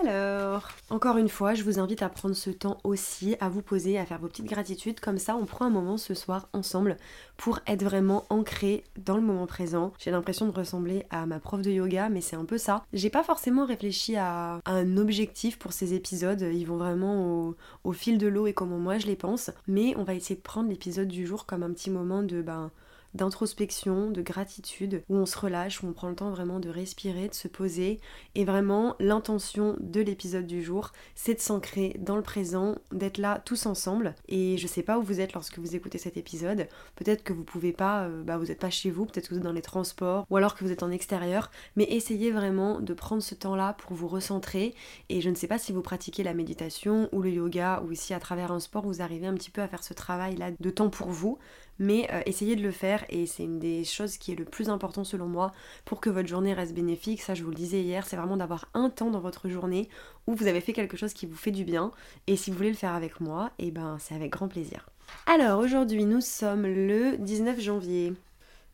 Alors, 0.02 0.68
encore 0.90 1.16
une 1.16 1.30
fois, 1.30 1.54
je 1.54 1.64
vous 1.64 1.78
invite 1.78 2.02
à 2.02 2.10
prendre 2.10 2.34
ce 2.34 2.50
temps 2.50 2.78
aussi, 2.84 3.36
à 3.40 3.48
vous 3.48 3.62
poser, 3.62 3.98
à 3.98 4.04
faire 4.04 4.18
vos 4.18 4.28
petites 4.28 4.46
gratitudes. 4.46 5.00
Comme 5.00 5.16
ça, 5.16 5.36
on 5.36 5.46
prend 5.46 5.64
un 5.64 5.70
moment 5.70 5.96
ce 5.96 6.12
soir 6.12 6.48
ensemble 6.52 6.98
pour 7.38 7.60
être 7.66 7.82
vraiment 7.82 8.24
ancré 8.28 8.84
dans 8.98 9.16
le 9.16 9.22
moment 9.22 9.46
présent. 9.46 9.92
J'ai 9.98 10.10
l'impression 10.10 10.46
de 10.46 10.52
ressembler 10.52 11.06
à 11.08 11.24
ma 11.24 11.40
prof 11.40 11.62
de 11.62 11.70
yoga, 11.70 12.10
mais 12.10 12.20
c'est 12.20 12.36
un 12.36 12.44
peu 12.44 12.58
ça. 12.58 12.84
J'ai 12.92 13.08
pas 13.08 13.22
forcément 13.22 13.64
réfléchi 13.64 14.16
à, 14.16 14.60
un 14.66 14.96
objectif 14.98 15.58
pour 15.58 15.72
ces 15.72 15.94
épisodes. 15.94 16.42
Ils 16.42 16.64
vont 16.64 16.76
vraiment 16.76 17.54
au, 17.84 17.92
fil 17.92 18.18
de 18.18 18.28
l'eau 18.28 18.46
et 18.46 18.52
comment 18.52 18.78
moi 18.78 18.98
je 18.98 19.06
les 19.06 19.16
pense. 19.16 19.50
Mais 19.66 19.94
on 19.96 20.04
va 20.04 20.14
essayer 20.14 20.36
de 20.36 20.42
prendre 20.42 20.68
l'épisode 20.68 21.08
du 21.08 21.26
jour 21.26 21.46
comme 21.46 21.62
un 21.62 21.72
petit 21.72 21.90
moment 21.90 22.22
de 22.22 22.42
ben 22.42 22.70
d'introspection, 23.14 24.10
de 24.10 24.22
gratitude, 24.22 25.02
où 25.08 25.16
on 25.16 25.26
se 25.26 25.38
relâche, 25.38 25.82
où 25.82 25.86
on 25.86 25.92
prend 25.92 26.08
le 26.08 26.14
temps 26.14 26.30
vraiment 26.30 26.60
de 26.60 26.68
respirer, 26.68 27.28
de 27.28 27.34
se 27.34 27.48
poser. 27.48 28.00
Et 28.34 28.44
vraiment, 28.44 28.96
l'intention 29.00 29.76
de 29.80 30.00
l'épisode 30.00 30.46
du 30.46 30.62
jour, 30.62 30.92
c'est 31.14 31.34
de 31.34 31.40
s'ancrer 31.40 31.96
dans 31.98 32.16
le 32.16 32.22
présent, 32.22 32.76
d'être 32.92 33.18
là 33.18 33.42
tous 33.44 33.66
ensemble. 33.66 34.14
Et 34.28 34.56
je 34.58 34.66
sais 34.66 34.82
pas 34.82 34.98
où 34.98 35.02
vous 35.02 35.20
êtes 35.20 35.32
lorsque 35.32 35.58
vous 35.58 35.74
écoutez 35.74 35.98
cet 35.98 36.16
épisode. 36.16 36.68
Peut-être 36.96 37.22
que 37.22 37.32
vous 37.32 37.44
pouvez 37.44 37.72
pas, 37.72 38.04
euh, 38.04 38.22
bah 38.22 38.38
vous 38.38 38.50
êtes 38.50 38.60
pas 38.60 38.70
chez 38.70 38.90
vous, 38.90 39.06
peut-être 39.06 39.28
que 39.28 39.34
vous 39.34 39.40
êtes 39.40 39.44
dans 39.44 39.52
les 39.52 39.62
transports, 39.62 40.26
ou 40.30 40.36
alors 40.36 40.54
que 40.54 40.64
vous 40.64 40.72
êtes 40.72 40.82
en 40.82 40.90
extérieur. 40.90 41.50
Mais 41.76 41.84
essayez 41.84 42.30
vraiment 42.30 42.80
de 42.80 42.94
prendre 42.94 43.22
ce 43.22 43.34
temps-là 43.34 43.74
pour 43.74 43.94
vous 43.94 44.08
recentrer. 44.08 44.74
Et 45.08 45.20
je 45.20 45.30
ne 45.30 45.34
sais 45.34 45.48
pas 45.48 45.58
si 45.58 45.72
vous 45.72 45.82
pratiquez 45.82 46.22
la 46.22 46.34
méditation 46.34 47.08
ou 47.12 47.22
le 47.22 47.30
yoga, 47.30 47.82
ou 47.86 47.94
si 47.94 48.14
à 48.14 48.20
travers 48.20 48.52
un 48.52 48.60
sport 48.60 48.84
vous 48.84 49.02
arrivez 49.02 49.26
un 49.26 49.34
petit 49.34 49.50
peu 49.50 49.62
à 49.62 49.68
faire 49.68 49.82
ce 49.82 49.94
travail-là 49.94 50.50
de 50.58 50.70
temps 50.70 50.90
pour 50.90 51.08
vous 51.08 51.38
mais 51.80 52.06
euh, 52.12 52.20
essayez 52.26 52.54
de 52.54 52.62
le 52.62 52.70
faire 52.70 53.04
et 53.08 53.26
c'est 53.26 53.42
une 53.42 53.58
des 53.58 53.84
choses 53.84 54.18
qui 54.18 54.30
est 54.30 54.36
le 54.36 54.44
plus 54.44 54.68
important 54.68 55.02
selon 55.02 55.26
moi 55.26 55.52
pour 55.84 56.00
que 56.00 56.10
votre 56.10 56.28
journée 56.28 56.52
reste 56.52 56.74
bénéfique. 56.74 57.22
Ça, 57.22 57.34
je 57.34 57.42
vous 57.42 57.48
le 57.48 57.56
disais 57.56 57.80
hier, 57.80 58.06
c'est 58.06 58.16
vraiment 58.16 58.36
d'avoir 58.36 58.68
un 58.74 58.90
temps 58.90 59.10
dans 59.10 59.18
votre 59.18 59.48
journée 59.48 59.88
où 60.28 60.34
vous 60.34 60.46
avez 60.46 60.60
fait 60.60 60.74
quelque 60.74 60.96
chose 60.96 61.14
qui 61.14 61.26
vous 61.26 61.34
fait 61.34 61.50
du 61.50 61.64
bien 61.64 61.90
et 62.28 62.36
si 62.36 62.50
vous 62.50 62.56
voulez 62.58 62.70
le 62.70 62.76
faire 62.76 62.94
avec 62.94 63.20
moi, 63.20 63.50
et 63.58 63.68
eh 63.68 63.70
ben 63.70 63.96
c'est 63.98 64.14
avec 64.14 64.30
grand 64.30 64.46
plaisir. 64.46 64.88
Alors 65.26 65.58
aujourd'hui, 65.58 66.04
nous 66.04 66.20
sommes 66.20 66.66
le 66.66 67.16
19 67.16 67.58
janvier, 67.60 68.12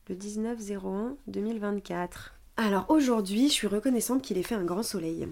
le 0.08 0.14
19 0.16 0.58
01 0.84 1.16
2024. 1.28 2.34
Alors 2.56 2.86
aujourd'hui, 2.88 3.48
je 3.48 3.52
suis 3.52 3.66
reconnaissante 3.68 4.20
qu'il 4.20 4.36
ait 4.36 4.42
fait 4.42 4.54
un 4.56 4.64
grand 4.64 4.82
soleil. 4.82 5.28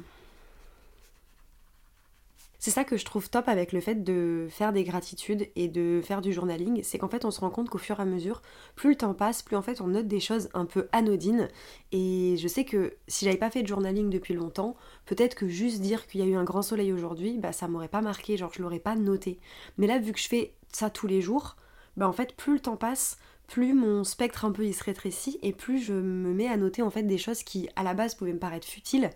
C'est 2.64 2.71
ça 2.71 2.85
que 2.85 2.97
je 2.97 3.04
trouve 3.04 3.28
top 3.28 3.49
avec 3.49 3.73
le 3.73 3.83
fait 3.83 4.04
de 4.04 4.47
faire 4.49 4.73
des 4.73 4.85
gratitudes 4.85 5.50
et 5.54 5.68
de 5.68 6.00
faire 6.02 6.23
du 6.23 6.33
journaling, 6.33 6.83
c'est 6.83 6.97
qu'en 6.97 7.11
fait 7.11 7.26
on 7.26 7.30
se 7.30 7.40
rend 7.40 7.50
compte 7.50 7.68
qu'au 7.68 7.76
fur 7.76 7.99
et 7.99 8.02
à 8.02 8.06
mesure, 8.06 8.40
plus 8.75 8.88
le 8.88 8.97
temps 8.97 9.12
passe, 9.12 9.42
plus 9.42 9.54
en 9.54 9.61
fait 9.61 9.83
on 9.83 9.88
note 9.88 10.09
des 10.09 10.18
choses 10.18 10.49
un 10.54 10.64
peu 10.64 10.88
anodines. 10.90 11.50
Et 11.92 12.37
je 12.38 12.49
sais 12.49 12.64
que 12.64 12.94
si 13.06 13.26
j'avais 13.26 13.37
pas 13.37 13.50
fait 13.50 13.61
de 13.61 13.68
journaling 13.68 14.09
depuis 14.09 14.33
longtemps, 14.33 14.76
peut-être 15.04 15.35
que 15.35 15.47
juste 15.47 15.83
dire 15.83 16.06
qu'il 16.06 16.23
y 16.23 16.25
a 16.25 16.26
eu 16.26 16.37
un 16.37 16.44
grand 16.44 16.62
soleil 16.62 16.90
aujourd'hui, 16.94 17.37
bah 17.37 17.52
ça 17.52 17.68
m'aurait 17.68 17.87
pas 17.87 18.00
marqué, 18.00 18.38
genre 18.38 18.50
je 18.54 18.62
l'aurais 18.62 18.78
pas 18.78 18.97
noté. 18.97 19.40
Mais 19.76 19.87
là 19.87 19.99
vu 19.99 20.12
que 20.12 20.18
je 20.18 20.28
fais 20.28 20.54
ça 20.73 20.88
tous 20.88 21.06
les 21.06 21.21
jours, 21.21 21.56
bah 21.99 22.09
en 22.09 22.12
fait 22.12 22.35
plus 22.35 22.54
le 22.54 22.61
temps 22.61 22.78
passe, 22.78 23.18
plus 23.47 23.75
mon 23.75 24.04
spectre 24.04 24.47
un 24.47 24.52
peu 24.52 24.64
il 24.64 24.73
se 24.73 24.85
rétrécit 24.85 25.38
et 25.42 25.52
plus 25.52 25.80
je 25.80 25.92
me 25.92 26.33
mets 26.33 26.49
à 26.49 26.56
noter 26.56 26.80
en 26.80 26.88
fait 26.88 27.02
des 27.02 27.18
choses 27.18 27.42
qui 27.42 27.68
à 27.76 27.83
la 27.83 27.92
base 27.92 28.14
pouvaient 28.14 28.33
me 28.33 28.38
paraître 28.38 28.66
futiles 28.66 29.11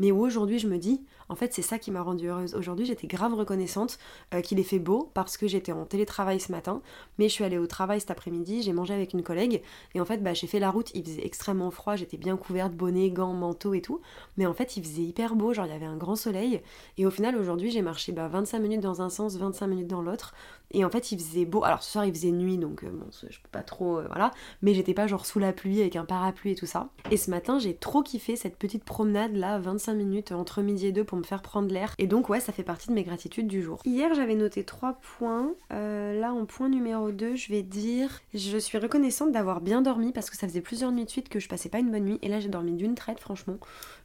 mais 0.00 0.12
où 0.12 0.20
aujourd'hui 0.24 0.58
je 0.58 0.66
me 0.66 0.78
dis, 0.78 1.04
En 1.30 1.36
fait, 1.36 1.54
c'est 1.54 1.62
ça 1.62 1.78
qui 1.78 1.92
m'a 1.92 2.02
rendue 2.02 2.28
heureuse. 2.28 2.56
Aujourd'hui, 2.56 2.84
j'étais 2.84 3.06
grave 3.06 3.34
reconnaissante 3.34 4.00
euh, 4.34 4.40
qu'il 4.40 4.58
ait 4.58 4.64
fait 4.64 4.80
beau 4.80 5.12
parce 5.14 5.36
que 5.36 5.46
j'étais 5.46 5.70
en 5.70 5.84
télétravail 5.84 6.40
ce 6.40 6.50
matin, 6.50 6.82
mais 7.18 7.28
je 7.28 7.34
suis 7.34 7.44
allée 7.44 7.56
au 7.56 7.68
travail 7.68 8.00
cet 8.00 8.10
après-midi, 8.10 8.62
j'ai 8.62 8.72
mangé 8.72 8.94
avec 8.94 9.12
une 9.12 9.22
collègue 9.22 9.62
et 9.94 10.00
en 10.00 10.04
fait, 10.04 10.18
bah, 10.18 10.34
j'ai 10.34 10.48
fait 10.48 10.58
la 10.58 10.72
route, 10.72 10.90
il 10.92 11.04
faisait 11.04 11.24
extrêmement 11.24 11.70
froid, 11.70 11.94
j'étais 11.94 12.16
bien 12.16 12.36
couverte, 12.36 12.72
bonnet, 12.72 13.10
gants, 13.10 13.32
manteau 13.32 13.74
et 13.74 13.80
tout, 13.80 14.00
mais 14.38 14.46
en 14.46 14.54
fait, 14.54 14.76
il 14.76 14.82
faisait 14.82 15.02
hyper 15.02 15.36
beau, 15.36 15.54
genre 15.54 15.66
il 15.66 15.72
y 15.72 15.76
avait 15.76 15.86
un 15.86 15.96
grand 15.96 16.16
soleil 16.16 16.62
et 16.98 17.06
au 17.06 17.10
final, 17.12 17.36
aujourd'hui, 17.36 17.70
j'ai 17.70 17.82
marché 17.82 18.10
bah, 18.10 18.26
25 18.26 18.58
minutes 18.58 18.80
dans 18.80 19.00
un 19.00 19.08
sens, 19.08 19.36
25 19.36 19.68
minutes 19.68 19.88
dans 19.88 20.02
l'autre 20.02 20.34
et 20.72 20.84
en 20.84 20.90
fait, 20.90 21.12
il 21.12 21.18
faisait 21.18 21.44
beau. 21.44 21.62
Alors 21.64 21.82
ce 21.82 21.92
soir, 21.92 22.04
il 22.04 22.12
faisait 22.12 22.32
nuit, 22.32 22.58
donc 22.58 22.82
euh, 22.82 22.90
bon, 22.90 23.06
je 23.12 23.26
peux 23.26 23.48
pas 23.52 23.62
trop, 23.62 23.98
euh, 23.98 24.06
voilà, 24.08 24.32
mais 24.62 24.74
j'étais 24.74 24.94
pas 24.94 25.06
genre 25.06 25.26
sous 25.26 25.38
la 25.38 25.52
pluie 25.52 25.80
avec 25.80 25.94
un 25.94 26.04
parapluie 26.04 26.52
et 26.52 26.54
tout 26.56 26.66
ça. 26.66 26.88
Et 27.12 27.16
ce 27.16 27.30
matin, 27.30 27.60
j'ai 27.60 27.74
trop 27.74 28.02
kiffé 28.02 28.34
cette 28.34 28.56
petite 28.56 28.82
promenade 28.82 29.36
là, 29.36 29.60
25 29.60 29.94
minutes 29.94 30.32
entre 30.32 30.60
midi 30.62 30.86
et 30.86 30.92
deux 30.92 31.04
pour 31.04 31.19
me 31.20 31.24
faire 31.24 31.42
prendre 31.42 31.72
l'air. 31.72 31.94
Et 31.98 32.06
donc, 32.06 32.28
ouais, 32.28 32.40
ça 32.40 32.52
fait 32.52 32.62
partie 32.62 32.88
de 32.88 32.94
mes 32.94 33.04
gratitudes 33.04 33.46
du 33.46 33.62
jour. 33.62 33.80
Hier, 33.84 34.12
j'avais 34.14 34.34
noté 34.34 34.64
trois 34.64 34.94
points. 35.18 35.52
Euh, 35.72 36.18
là, 36.18 36.32
en 36.32 36.44
point 36.44 36.68
numéro 36.68 37.12
2, 37.12 37.36
je 37.36 37.48
vais 37.50 37.62
dire 37.62 38.20
je 38.34 38.58
suis 38.58 38.78
reconnaissante 38.78 39.32
d'avoir 39.32 39.60
bien 39.60 39.82
dormi 39.82 40.12
parce 40.12 40.30
que 40.30 40.36
ça 40.36 40.48
faisait 40.48 40.60
plusieurs 40.60 40.92
nuits 40.92 41.04
de 41.04 41.10
suite 41.10 41.28
que 41.28 41.40
je 41.40 41.48
passais 41.48 41.68
pas 41.68 41.78
une 41.78 41.90
bonne 41.90 42.04
nuit. 42.04 42.18
Et 42.22 42.28
là, 42.28 42.40
j'ai 42.40 42.48
dormi 42.48 42.72
d'une 42.72 42.94
traite, 42.94 43.20
franchement. 43.20 43.56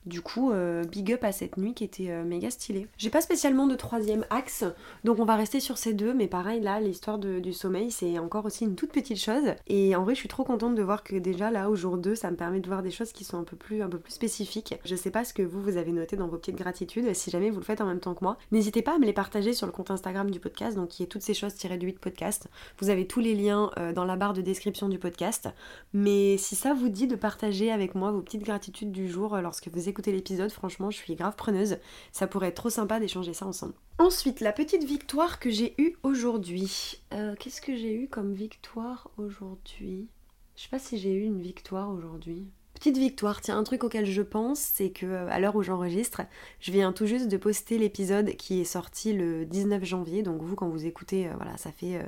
Du 0.05 0.21
coup, 0.21 0.51
euh, 0.51 0.83
big 0.83 1.13
up 1.13 1.23
à 1.23 1.31
cette 1.31 1.57
nuit 1.57 1.73
qui 1.73 1.83
était 1.83 2.11
euh, 2.11 2.23
méga 2.23 2.51
stylée. 2.51 2.87
J'ai 2.97 3.09
pas 3.09 3.21
spécialement 3.21 3.65
de 3.65 3.75
troisième 3.75 4.23
axe, 4.29 4.63
donc 5.03 5.19
on 5.19 5.25
va 5.25 5.35
rester 5.35 5.59
sur 5.59 5.79
ces 5.79 5.93
deux, 5.93 6.13
mais 6.13 6.27
pareil 6.27 6.61
là, 6.61 6.79
l'histoire 6.79 7.17
du 7.17 7.53
sommeil, 7.53 7.89
c'est 7.89 8.19
encore 8.19 8.45
aussi 8.45 8.65
une 8.65 8.75
toute 8.75 8.91
petite 8.91 9.19
chose. 9.19 9.53
Et 9.67 9.95
en 9.95 10.03
vrai, 10.03 10.13
je 10.13 10.19
suis 10.19 10.29
trop 10.29 10.43
contente 10.43 10.75
de 10.75 10.83
voir 10.83 11.03
que 11.03 11.15
déjà 11.15 11.49
là, 11.49 11.69
au 11.71 11.75
jour 11.75 11.97
2, 11.97 12.13
ça 12.13 12.29
me 12.29 12.35
permet 12.35 12.59
de 12.59 12.67
voir 12.67 12.83
des 12.83 12.91
choses 12.91 13.11
qui 13.11 13.23
sont 13.23 13.39
un 13.39 13.43
peu 13.43 13.55
plus, 13.55 13.81
un 13.81 13.89
peu 13.89 13.97
plus 13.97 14.13
spécifiques. 14.13 14.75
Je 14.85 14.95
sais 14.95 15.11
pas 15.11 15.25
ce 15.25 15.33
que 15.33 15.41
vous, 15.41 15.61
vous 15.61 15.77
avez 15.77 15.91
noté 15.91 16.15
dans 16.15 16.27
vos 16.27 16.37
petites 16.37 16.57
gratitudes, 16.57 17.04
si 17.13 17.29
jamais 17.29 17.49
vous 17.49 17.59
le 17.59 17.65
faites 17.65 17.81
en 17.81 17.85
même 17.85 17.99
temps 17.99 18.13
que 18.15 18.23
moi. 18.23 18.37
N'hésitez 18.51 18.81
pas 18.81 18.95
à 18.95 18.97
me 18.97 19.05
les 19.05 19.13
partager 19.13 19.53
sur 19.53 19.65
le 19.65 19.71
compte 19.71 19.91
Instagram 19.91 20.31
du 20.31 20.39
podcast, 20.39 20.75
donc 20.75 20.89
qui 20.89 21.03
est 21.03 21.07
toutes 21.07 21.21
ces 21.21 21.33
choses 21.33 21.55
tirées 21.55 21.77
du 21.77 21.87
8 21.87 21.99
podcast. 21.99 22.47
Vous 22.79 22.89
avez 22.89 23.07
tous 23.07 23.19
les 23.19 23.35
liens 23.35 23.71
euh, 23.77 23.93
dans 23.93 24.05
la 24.05 24.15
barre 24.15 24.33
de 24.33 24.41
description 24.41 24.89
du 24.89 24.99
podcast. 24.99 25.49
Mais 25.93 26.37
si 26.37 26.55
ça 26.55 26.73
vous 26.73 26.89
dit 26.89 27.07
de 27.07 27.15
partager 27.15 27.71
avec 27.71 27.95
moi 27.95 28.11
vos 28.11 28.21
petites 28.21 28.43
gratitudes 28.43 28.91
du 28.91 29.07
jour 29.07 29.37
lorsque 29.37 29.67
vous 29.67 29.89
écoutez 29.89 30.11
l'épisode, 30.11 30.51
franchement, 30.51 30.91
je 30.91 30.97
suis 30.97 31.15
grave 31.15 31.35
preneuse. 31.35 31.77
Ça 32.11 32.27
pourrait 32.27 32.47
être 32.47 32.55
trop 32.55 32.69
sympa 32.69 32.99
d'échanger 32.99 33.33
ça 33.33 33.45
ensemble. 33.45 33.73
Ensuite, 33.97 34.41
la 34.41 34.51
petite 34.51 34.83
victoire 34.83 35.39
que 35.39 35.49
j'ai 35.49 35.73
eue 35.77 35.95
aujourd'hui. 36.03 37.01
Euh, 37.13 37.35
qu'est-ce 37.39 37.61
que 37.61 37.75
j'ai 37.75 37.93
eu 37.93 38.07
comme 38.09 38.33
victoire 38.33 39.09
aujourd'hui? 39.17 40.09
Je 40.55 40.63
sais 40.63 40.69
pas 40.69 40.79
si 40.79 40.97
j'ai 40.97 41.13
eu 41.13 41.23
une 41.23 41.41
victoire 41.41 41.89
aujourd'hui. 41.89 42.47
Petite 42.75 42.97
victoire, 42.97 43.41
tiens, 43.41 43.57
un 43.57 43.63
truc 43.63 43.83
auquel 43.83 44.05
je 44.05 44.21
pense, 44.21 44.59
c'est 44.59 44.91
que 44.91 45.05
euh, 45.05 45.27
à 45.29 45.39
l'heure 45.39 45.55
où 45.55 45.63
j'enregistre, 45.63 46.21
je 46.59 46.71
viens 46.71 46.91
tout 46.91 47.07
juste 47.07 47.27
de 47.27 47.37
poster 47.37 47.77
l'épisode 47.79 48.35
qui 48.35 48.61
est 48.61 48.65
sorti 48.65 49.13
le 49.13 49.45
19 49.45 49.83
janvier. 49.83 50.21
Donc 50.21 50.41
vous, 50.41 50.55
quand 50.55 50.69
vous 50.69 50.85
écoutez, 50.85 51.27
euh, 51.27 51.31
voilà, 51.37 51.57
ça 51.57 51.71
fait 51.71 51.99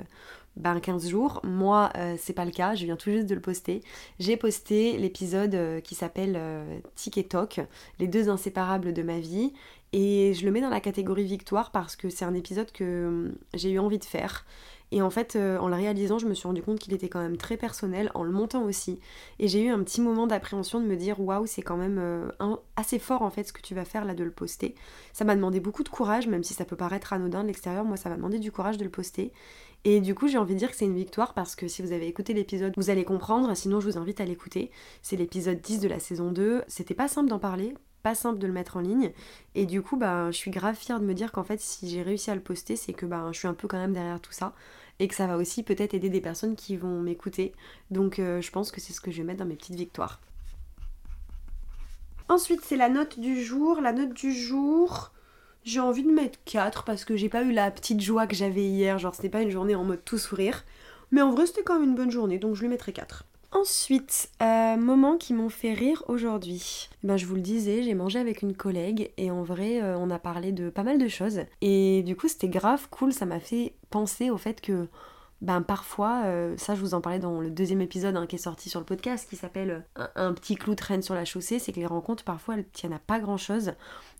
ben 0.58 0.80
15 0.80 1.08
jours. 1.08 1.40
Moi, 1.44 1.90
euh, 1.96 2.16
c'est 2.18 2.32
pas 2.32 2.44
le 2.44 2.50
cas, 2.50 2.74
je 2.74 2.84
viens 2.84 2.96
tout 2.96 3.10
juste 3.10 3.26
de 3.26 3.34
le 3.34 3.40
poster. 3.40 3.82
J'ai 4.18 4.36
posté 4.36 4.98
l'épisode 4.98 5.54
euh, 5.54 5.80
qui 5.80 5.94
s'appelle 5.94 6.34
euh, 6.36 6.78
Tic 6.94 7.16
et 7.18 7.24
Toc, 7.24 7.60
les 7.98 8.08
deux 8.08 8.28
inséparables 8.28 8.92
de 8.92 9.02
ma 9.02 9.20
vie. 9.20 9.52
Et 9.92 10.34
je 10.34 10.44
le 10.44 10.50
mets 10.50 10.60
dans 10.60 10.68
la 10.68 10.80
catégorie 10.80 11.24
victoire 11.24 11.70
parce 11.70 11.96
que 11.96 12.10
c'est 12.10 12.24
un 12.24 12.34
épisode 12.34 12.70
que 12.72 13.06
hum, 13.06 13.34
j'ai 13.54 13.70
eu 13.70 13.78
envie 13.78 13.98
de 13.98 14.04
faire. 14.04 14.44
Et 14.90 15.02
en 15.02 15.10
fait, 15.10 15.36
en 15.36 15.68
le 15.68 15.74
réalisant, 15.74 16.18
je 16.18 16.26
me 16.26 16.34
suis 16.34 16.46
rendu 16.46 16.62
compte 16.62 16.78
qu'il 16.78 16.94
était 16.94 17.08
quand 17.08 17.20
même 17.20 17.36
très 17.36 17.56
personnel, 17.56 18.10
en 18.14 18.22
le 18.22 18.30
montant 18.30 18.64
aussi. 18.64 19.00
Et 19.38 19.48
j'ai 19.48 19.62
eu 19.62 19.68
un 19.68 19.82
petit 19.82 20.00
moment 20.00 20.26
d'appréhension 20.26 20.80
de 20.80 20.86
me 20.86 20.96
dire 20.96 21.20
waouh, 21.20 21.46
c'est 21.46 21.62
quand 21.62 21.76
même 21.76 22.32
assez 22.76 22.98
fort 22.98 23.22
en 23.22 23.30
fait 23.30 23.44
ce 23.44 23.52
que 23.52 23.60
tu 23.60 23.74
vas 23.74 23.84
faire 23.84 24.04
là 24.04 24.14
de 24.14 24.24
le 24.24 24.30
poster. 24.30 24.74
Ça 25.12 25.24
m'a 25.24 25.36
demandé 25.36 25.60
beaucoup 25.60 25.82
de 25.82 25.88
courage, 25.88 26.26
même 26.26 26.42
si 26.42 26.54
ça 26.54 26.64
peut 26.64 26.76
paraître 26.76 27.12
anodin 27.12 27.42
de 27.42 27.48
l'extérieur, 27.48 27.84
moi 27.84 27.96
ça 27.96 28.08
m'a 28.08 28.16
demandé 28.16 28.38
du 28.38 28.50
courage 28.50 28.78
de 28.78 28.84
le 28.84 28.90
poster. 28.90 29.32
Et 29.84 30.00
du 30.00 30.14
coup, 30.14 30.26
j'ai 30.26 30.38
envie 30.38 30.54
de 30.54 30.58
dire 30.58 30.70
que 30.70 30.76
c'est 30.76 30.86
une 30.86 30.96
victoire 30.96 31.34
parce 31.34 31.54
que 31.54 31.68
si 31.68 31.82
vous 31.82 31.92
avez 31.92 32.08
écouté 32.08 32.34
l'épisode, 32.34 32.72
vous 32.76 32.90
allez 32.90 33.04
comprendre, 33.04 33.54
sinon 33.54 33.80
je 33.80 33.88
vous 33.88 33.98
invite 33.98 34.20
à 34.20 34.24
l'écouter. 34.24 34.70
C'est 35.02 35.16
l'épisode 35.16 35.60
10 35.60 35.80
de 35.80 35.88
la 35.88 36.00
saison 36.00 36.32
2. 36.32 36.62
C'était 36.66 36.94
pas 36.94 37.06
simple 37.08 37.28
d'en 37.28 37.38
parler, 37.38 37.74
simple 38.14 38.38
de 38.38 38.46
le 38.46 38.52
mettre 38.52 38.76
en 38.76 38.80
ligne. 38.80 39.12
Et 39.54 39.66
du 39.66 39.82
coup, 39.82 39.96
bah, 39.96 40.30
je 40.30 40.36
suis 40.36 40.50
grave 40.50 40.76
fière 40.76 41.00
de 41.00 41.04
me 41.04 41.14
dire 41.14 41.32
qu'en 41.32 41.44
fait, 41.44 41.60
si 41.60 41.88
j'ai 41.88 42.02
réussi 42.02 42.30
à 42.30 42.34
le 42.34 42.40
poster, 42.40 42.76
c'est 42.76 42.92
que 42.92 43.06
bah, 43.06 43.28
je 43.32 43.38
suis 43.38 43.48
un 43.48 43.54
peu 43.54 43.68
quand 43.68 43.78
même 43.78 43.92
derrière 43.92 44.20
tout 44.20 44.32
ça. 44.32 44.52
Et 45.00 45.08
que 45.08 45.14
ça 45.14 45.26
va 45.26 45.36
aussi 45.36 45.62
peut-être 45.62 45.94
aider 45.94 46.10
des 46.10 46.20
personnes 46.20 46.56
qui 46.56 46.76
vont 46.76 47.00
m'écouter. 47.00 47.52
Donc 47.90 48.18
euh, 48.18 48.40
je 48.40 48.50
pense 48.50 48.72
que 48.72 48.80
c'est 48.80 48.92
ce 48.92 49.00
que 49.00 49.10
je 49.10 49.18
vais 49.18 49.24
mettre 49.24 49.38
dans 49.38 49.46
mes 49.46 49.56
petites 49.56 49.76
victoires. 49.76 50.20
Ensuite, 52.28 52.60
c'est 52.64 52.76
la 52.76 52.88
note 52.88 53.18
du 53.18 53.42
jour. 53.42 53.80
La 53.80 53.92
note 53.92 54.12
du 54.12 54.32
jour, 54.32 55.12
j'ai 55.64 55.80
envie 55.80 56.02
de 56.02 56.10
mettre 56.10 56.38
4 56.44 56.84
parce 56.84 57.04
que 57.04 57.16
j'ai 57.16 57.28
pas 57.28 57.42
eu 57.42 57.52
la 57.52 57.70
petite 57.70 58.00
joie 58.00 58.26
que 58.26 58.34
j'avais 58.34 58.64
hier, 58.64 58.98
genre 58.98 59.14
c'était 59.14 59.28
pas 59.28 59.42
une 59.42 59.50
journée 59.50 59.74
en 59.74 59.84
mode 59.84 60.04
tout 60.04 60.18
sourire. 60.18 60.64
Mais 61.10 61.22
en 61.22 61.30
vrai 61.30 61.46
c'était 61.46 61.62
quand 61.62 61.78
même 61.78 61.90
une 61.90 61.94
bonne 61.94 62.10
journée, 62.10 62.38
donc 62.38 62.54
je 62.54 62.62
lui 62.62 62.68
mettrai 62.68 62.92
4. 62.92 63.24
Ensuite, 63.50 64.30
euh, 64.42 64.76
moments 64.76 65.16
qui 65.16 65.32
m'ont 65.32 65.48
fait 65.48 65.72
rire 65.72 66.04
aujourd'hui. 66.08 66.90
Eh 67.02 67.06
ben, 67.06 67.16
je 67.16 67.24
vous 67.24 67.34
le 67.34 67.40
disais, 67.40 67.82
j'ai 67.82 67.94
mangé 67.94 68.18
avec 68.18 68.42
une 68.42 68.54
collègue 68.54 69.10
et 69.16 69.30
en 69.30 69.42
vrai, 69.42 69.82
euh, 69.82 69.96
on 69.96 70.10
a 70.10 70.18
parlé 70.18 70.52
de 70.52 70.68
pas 70.68 70.82
mal 70.82 70.98
de 70.98 71.08
choses. 71.08 71.40
Et 71.62 72.02
du 72.02 72.14
coup, 72.14 72.28
c'était 72.28 72.48
grave 72.48 72.88
cool, 72.90 73.12
ça 73.12 73.24
m'a 73.24 73.40
fait 73.40 73.74
penser 73.90 74.28
au 74.28 74.36
fait 74.36 74.60
que 74.60 74.88
ben 75.40 75.62
parfois, 75.62 76.24
euh, 76.24 76.56
ça 76.56 76.74
je 76.74 76.80
vous 76.80 76.94
en 76.94 77.00
parlais 77.00 77.20
dans 77.20 77.40
le 77.40 77.50
deuxième 77.50 77.80
épisode 77.80 78.16
hein, 78.16 78.26
qui 78.26 78.34
est 78.34 78.40
sorti 78.40 78.68
sur 78.68 78.80
le 78.80 78.86
podcast 78.86 79.28
qui 79.30 79.36
s'appelle 79.36 79.84
un, 79.94 80.10
un, 80.16 80.32
petit 80.34 80.56
clou 80.56 80.74
traîne 80.74 81.00
sur 81.00 81.14
la 81.14 81.24
chaussée, 81.24 81.60
c'est 81.60 81.72
que 81.72 81.78
les 81.78 81.86
rencontres 81.86 82.24
parfois 82.24 82.56
elles 82.56 82.68
tiennent 82.68 82.92
à 82.92 82.98
pas 82.98 83.20
grand 83.20 83.36
chose 83.36 83.72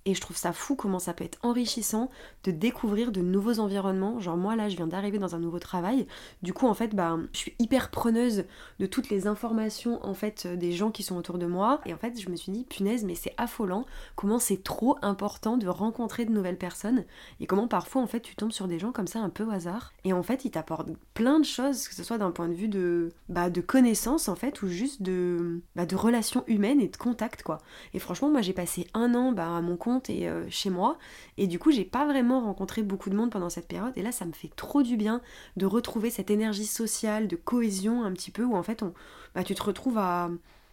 et 0.05 0.15
je 0.15 0.21
trouve 0.21 0.37
ça 0.37 0.53
fou 0.53 0.77
comment 0.77 0.99
ça 0.99 1.13
peut 1.13 1.25
être 1.25 1.39
enrichissant 1.43 2.11
de 2.45 2.51
découvrir 2.51 3.13
de 3.13 3.21
nouveaux 3.21 3.59
environnements. 3.61 4.21
Genre 4.21 4.37
moi 4.37 4.57
là 4.57 4.69
je 4.69 4.77
viens 4.77 4.87
d'arriver 4.87 5.19
dans 5.19 5.35
un 5.35 5.39
nouveau 5.39 5.59
travail. 5.59 6.07
Du 6.43 6.53
coup 6.53 6.67
en 6.67 6.75
fait 6.75 6.95
bah 6.95 7.19
je 7.33 7.39
suis 7.39 7.55
hyper 7.59 7.91
preneuse 7.91 8.45
de 8.79 8.87
toutes 8.87 9.11
les 9.11 9.27
informations 9.27 10.05
en 10.05 10.15
fait 10.15 10.47
des 10.47 10.73
gens 10.73 10.91
qui 10.91 11.03
sont 11.03 11.17
autour 11.17 11.39
de 11.39 11.47
moi. 11.47 11.81
Et 11.87 11.95
en 11.95 11.99
fait 11.99 12.21
je 12.21 12.29
me 12.31 12.37
suis 12.37 12.53
dit 12.53 12.65
punaise 12.65 13.05
mais 13.05 13.15
c'est 13.15 13.35
affolant 13.37 13.85
comment 14.17 14.39
c'est 14.39 14.63
trop 14.63 14.97
important 15.03 15.57
de 15.57 15.69
rencontrer 15.69 16.25
de 16.25 16.33
nouvelles 16.33 16.59
personnes. 16.59 17.05
Et 17.41 17.47
comment 17.47 17.69
parfois 17.69 18.03
en 18.03 18.07
fait 18.07 18.21
tu 18.21 18.37
tombes 18.37 18.53
sur 18.53 18.69
des 18.69 18.79
gens 18.79 18.93
comme 18.93 19.07
ça 19.07 19.21
un 19.21 19.31
peu 19.31 19.45
au 19.45 19.51
hasard. 19.51 19.93
Et 20.05 20.13
en 20.13 20.23
fait 20.23 20.45
ils 20.45 20.51
t'apportent 20.51 20.91
plein 21.15 21.39
de 21.39 21.45
choses, 21.45 21.89
que 21.89 21.95
ce 21.95 22.05
soit 22.05 22.19
d'un 22.19 22.31
point 22.31 22.49
de 22.49 22.55
vue 22.55 22.69
de, 22.69 23.13
bah, 23.29 23.51
de 23.51 23.61
connaissances 23.61 24.29
en 24.29 24.37
fait 24.37 24.63
ou 24.63 24.69
juste 24.69 25.03
de, 25.03 25.63
bah, 25.77 25.87
de 25.87 25.97
relations 25.97 26.45
humaines 26.47 26.81
et 26.81 26.89
de 26.89 26.97
contact 26.97 27.43
quoi. 27.43 27.59
Et 27.95 27.99
franchement 27.99 28.31
moi 28.31 28.41
j'ai 28.41 28.53
passé 28.53 28.87
un 28.95 29.15
an 29.15 29.33
bah, 29.33 29.57
à 29.57 29.61
mon 29.61 29.77
et 30.09 30.29
euh, 30.29 30.45
chez 30.51 30.71
moi. 30.71 30.99
Et 31.37 31.47
du 31.47 31.59
coup, 31.59 31.71
j'ai 31.71 31.85
pas 31.85 32.07
vraiment 32.07 32.41
rencontré 32.41 32.83
beaucoup 32.83 33.11
de 33.11 33.17
monde 33.17 33.31
pendant 33.31 33.51
cette 33.51 33.69
période. 33.69 33.93
Et 33.97 34.03
là, 34.03 34.13
ça 34.13 34.25
me 34.25 34.33
fait 34.33 34.51
trop 34.55 34.83
du 34.83 34.97
bien 34.97 35.21
de 35.57 35.67
retrouver 35.67 36.11
cette 36.11 36.31
énergie 36.31 36.67
sociale, 36.67 37.29
de 37.29 37.37
cohésion 37.37 38.05
un 38.05 38.13
petit 38.13 38.31
peu, 38.31 38.45
où 38.45 38.55
en 38.57 38.63
fait, 38.63 38.83
on, 38.83 38.93
bah, 39.35 39.45
tu 39.45 39.55
te 39.55 39.63
retrouves 39.63 39.99
à, 39.99 40.31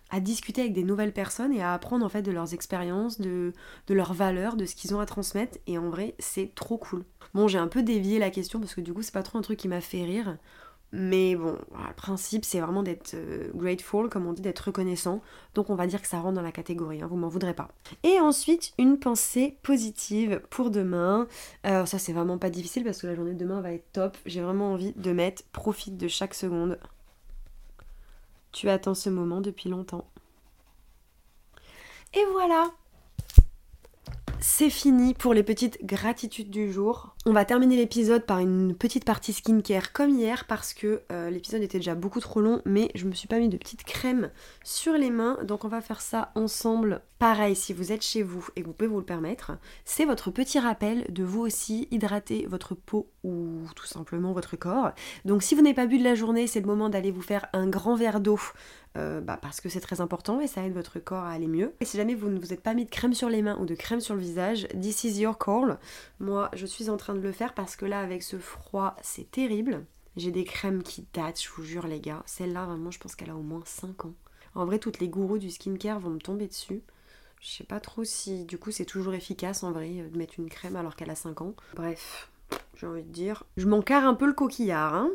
à 0.09 0.19
discuter 0.19 0.61
avec 0.61 0.73
des 0.73 0.83
nouvelles 0.83 1.13
personnes 1.13 1.53
et 1.53 1.61
à 1.61 1.73
apprendre 1.73 2.05
en 2.05 2.09
fait 2.09 2.21
de 2.21 2.31
leurs 2.31 2.53
expériences, 2.53 3.19
de, 3.19 3.53
de 3.87 3.93
leurs 3.93 4.13
valeurs, 4.13 4.55
de 4.55 4.65
ce 4.65 4.75
qu'ils 4.75 4.93
ont 4.95 4.99
à 4.99 5.05
transmettre. 5.05 5.57
Et 5.67 5.77
en 5.77 5.89
vrai, 5.89 6.15
c'est 6.19 6.53
trop 6.55 6.77
cool. 6.77 7.03
Bon, 7.33 7.47
j'ai 7.47 7.57
un 7.57 7.67
peu 7.67 7.83
dévié 7.83 8.19
la 8.19 8.29
question 8.29 8.59
parce 8.59 8.75
que 8.75 8.81
du 8.81 8.93
coup, 8.93 9.01
c'est 9.01 9.13
pas 9.13 9.23
trop 9.23 9.37
un 9.37 9.41
truc 9.41 9.59
qui 9.59 9.67
m'a 9.67 9.81
fait 9.81 10.03
rire. 10.03 10.37
Mais 10.91 11.35
bon, 11.35 11.57
le 11.71 11.93
principe 11.95 12.45
c'est 12.45 12.59
vraiment 12.59 12.83
d'être 12.83 13.15
euh, 13.15 13.51
grateful, 13.53 14.09
comme 14.09 14.27
on 14.27 14.33
dit, 14.33 14.41
d'être 14.41 14.59
reconnaissant. 14.59 15.21
Donc 15.53 15.69
on 15.69 15.75
va 15.75 15.87
dire 15.87 16.01
que 16.01 16.07
ça 16.07 16.19
rentre 16.19 16.35
dans 16.35 16.41
la 16.41 16.51
catégorie, 16.51 17.01
hein, 17.01 17.07
vous 17.07 17.17
m'en 17.17 17.27
voudrez 17.27 17.53
pas. 17.53 17.69
Et 18.03 18.19
ensuite, 18.19 18.73
une 18.77 18.97
pensée 18.97 19.57
positive 19.63 20.41
pour 20.49 20.71
demain. 20.71 21.27
Alors 21.63 21.87
ça 21.87 21.99
c'est 21.99 22.13
vraiment 22.13 22.37
pas 22.37 22.49
difficile 22.49 22.83
parce 22.83 23.01
que 23.01 23.07
la 23.07 23.15
journée 23.15 23.33
de 23.33 23.39
demain 23.39 23.61
va 23.61 23.73
être 23.73 23.91
top. 23.91 24.17
J'ai 24.25 24.41
vraiment 24.41 24.73
envie 24.73 24.93
de 24.93 25.11
mettre 25.11 25.43
profite 25.51 25.97
de 25.97 26.07
chaque 26.07 26.33
seconde. 26.33 26.79
Tu 28.51 28.69
attends 28.69 28.95
ce 28.95 29.09
moment 29.09 29.41
depuis 29.41 29.69
longtemps. 29.69 30.07
Et 32.13 32.23
voilà, 32.31 32.71
c'est 34.39 34.69
fini 34.69 35.13
pour 35.13 35.33
les 35.33 35.43
petites 35.43 35.83
gratitudes 35.85 36.49
du 36.49 36.71
jour. 36.71 37.14
On 37.27 37.33
va 37.33 37.43
terminer 37.43 37.75
l'épisode 37.75 38.23
par 38.23 38.37
une 38.37 38.75
petite 38.75 39.03
partie 39.03 39.33
skincare 39.33 39.93
comme 39.93 40.11
hier 40.11 40.45
parce 40.45 40.75
que 40.75 41.01
euh, 41.11 41.31
l'épisode 41.31 41.63
était 41.63 41.79
déjà 41.79 41.95
beaucoup 41.95 42.19
trop 42.19 42.39
long 42.39 42.61
mais 42.65 42.91
je 42.93 43.07
me 43.07 43.13
suis 43.13 43.27
pas 43.27 43.39
mis 43.39 43.49
de 43.49 43.57
petite 43.57 43.83
crème 43.83 44.29
sur 44.63 44.93
les 44.93 45.09
mains 45.09 45.39
donc 45.43 45.65
on 45.65 45.67
va 45.67 45.81
faire 45.81 46.01
ça 46.01 46.31
ensemble. 46.35 47.01
Pareil 47.17 47.55
si 47.55 47.73
vous 47.73 47.91
êtes 47.91 48.03
chez 48.03 48.21
vous 48.21 48.47
et 48.55 48.61
que 48.61 48.67
vous 48.67 48.73
pouvez 48.73 48.89
vous 48.89 48.99
le 48.99 49.05
permettre, 49.05 49.53
c'est 49.85 50.05
votre 50.05 50.29
petit 50.29 50.59
rappel 50.59 51.03
de 51.09 51.23
vous 51.23 51.41
aussi 51.41 51.87
hydrater 51.89 52.45
votre 52.47 52.75
peau 52.75 53.09
ou 53.23 53.61
tout 53.75 53.87
simplement 53.87 54.31
votre 54.31 54.55
corps. 54.55 54.91
Donc 55.23 55.41
si 55.41 55.55
vous 55.55 55.63
n'avez 55.63 55.73
pas 55.73 55.87
bu 55.87 55.97
de 55.97 56.03
la 56.03 56.13
journée, 56.13 56.45
c'est 56.45 56.59
le 56.59 56.67
moment 56.67 56.89
d'aller 56.89 57.09
vous 57.09 57.23
faire 57.23 57.47
un 57.53 57.65
grand 57.67 57.95
verre 57.95 58.19
d'eau 58.19 58.39
euh, 58.97 59.19
bah, 59.19 59.37
parce 59.41 59.59
que 59.59 59.67
c'est 59.67 59.81
très 59.81 59.99
important 59.99 60.39
et 60.39 60.47
ça 60.47 60.63
aide 60.65 60.73
votre 60.73 60.99
corps 60.99 61.23
à 61.23 61.31
aller 61.31 61.47
mieux. 61.47 61.73
Et 61.81 61.85
si 61.85 61.97
jamais 61.97 62.15
vous 62.15 62.29
ne 62.29 62.39
vous 62.39 62.53
êtes 62.53 62.61
pas 62.61 62.73
mis 62.73 62.85
de 62.85 62.89
crème 62.89 63.13
sur 63.13 63.29
les 63.29 63.41
mains 63.41 63.57
ou 63.59 63.65
de 63.65 63.75
crème 63.75 63.99
sur 63.99 64.15
le 64.15 64.21
visage, 64.21 64.67
this 64.79 65.03
is 65.03 65.19
your 65.19 65.37
call. 65.37 65.77
Moi, 66.19 66.49
je 66.53 66.65
suis 66.65 66.89
en 66.89 66.97
train 66.97 67.14
de 67.15 67.21
le 67.21 67.31
faire 67.31 67.53
parce 67.53 67.75
que 67.75 67.85
là, 67.85 67.99
avec 67.99 68.23
ce 68.23 68.37
froid, 68.37 68.95
c'est 69.01 69.29
terrible. 69.31 69.85
J'ai 70.15 70.31
des 70.31 70.45
crèmes 70.45 70.83
qui 70.83 71.07
datent, 71.13 71.41
je 71.41 71.49
vous 71.49 71.63
jure 71.63 71.87
les 71.87 71.99
gars. 71.99 72.23
Celle-là, 72.25 72.65
vraiment, 72.65 72.91
je 72.91 72.99
pense 72.99 73.15
qu'elle 73.15 73.29
a 73.29 73.35
au 73.35 73.41
moins 73.41 73.63
5 73.65 74.05
ans. 74.05 74.13
En 74.53 74.65
vrai, 74.65 74.79
toutes 74.79 74.99
les 74.99 75.09
gourous 75.09 75.37
du 75.37 75.51
skincare 75.51 75.99
vont 75.99 76.11
me 76.11 76.19
tomber 76.19 76.47
dessus. 76.47 76.83
Je 77.41 77.49
sais 77.49 77.63
pas 77.63 77.79
trop 77.79 78.03
si 78.03 78.45
du 78.45 78.57
coup 78.57 78.71
c'est 78.71 78.85
toujours 78.85 79.13
efficace 79.13 79.63
en 79.63 79.71
vrai 79.71 79.89
de 79.89 80.17
mettre 80.17 80.39
une 80.39 80.49
crème 80.49 80.75
alors 80.75 80.95
qu'elle 80.95 81.09
a 81.09 81.15
5 81.15 81.41
ans. 81.41 81.53
Bref, 81.75 82.29
j'ai 82.75 82.87
envie 82.87 83.03
de 83.03 83.11
dire. 83.11 83.43
Je 83.57 83.67
m'en 83.67 83.81
carre 83.81 84.05
un 84.05 84.13
peu 84.13 84.25
le 84.25 84.33
coquillard, 84.33 84.93
hein. 84.93 85.11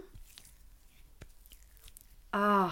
Ah, 2.33 2.71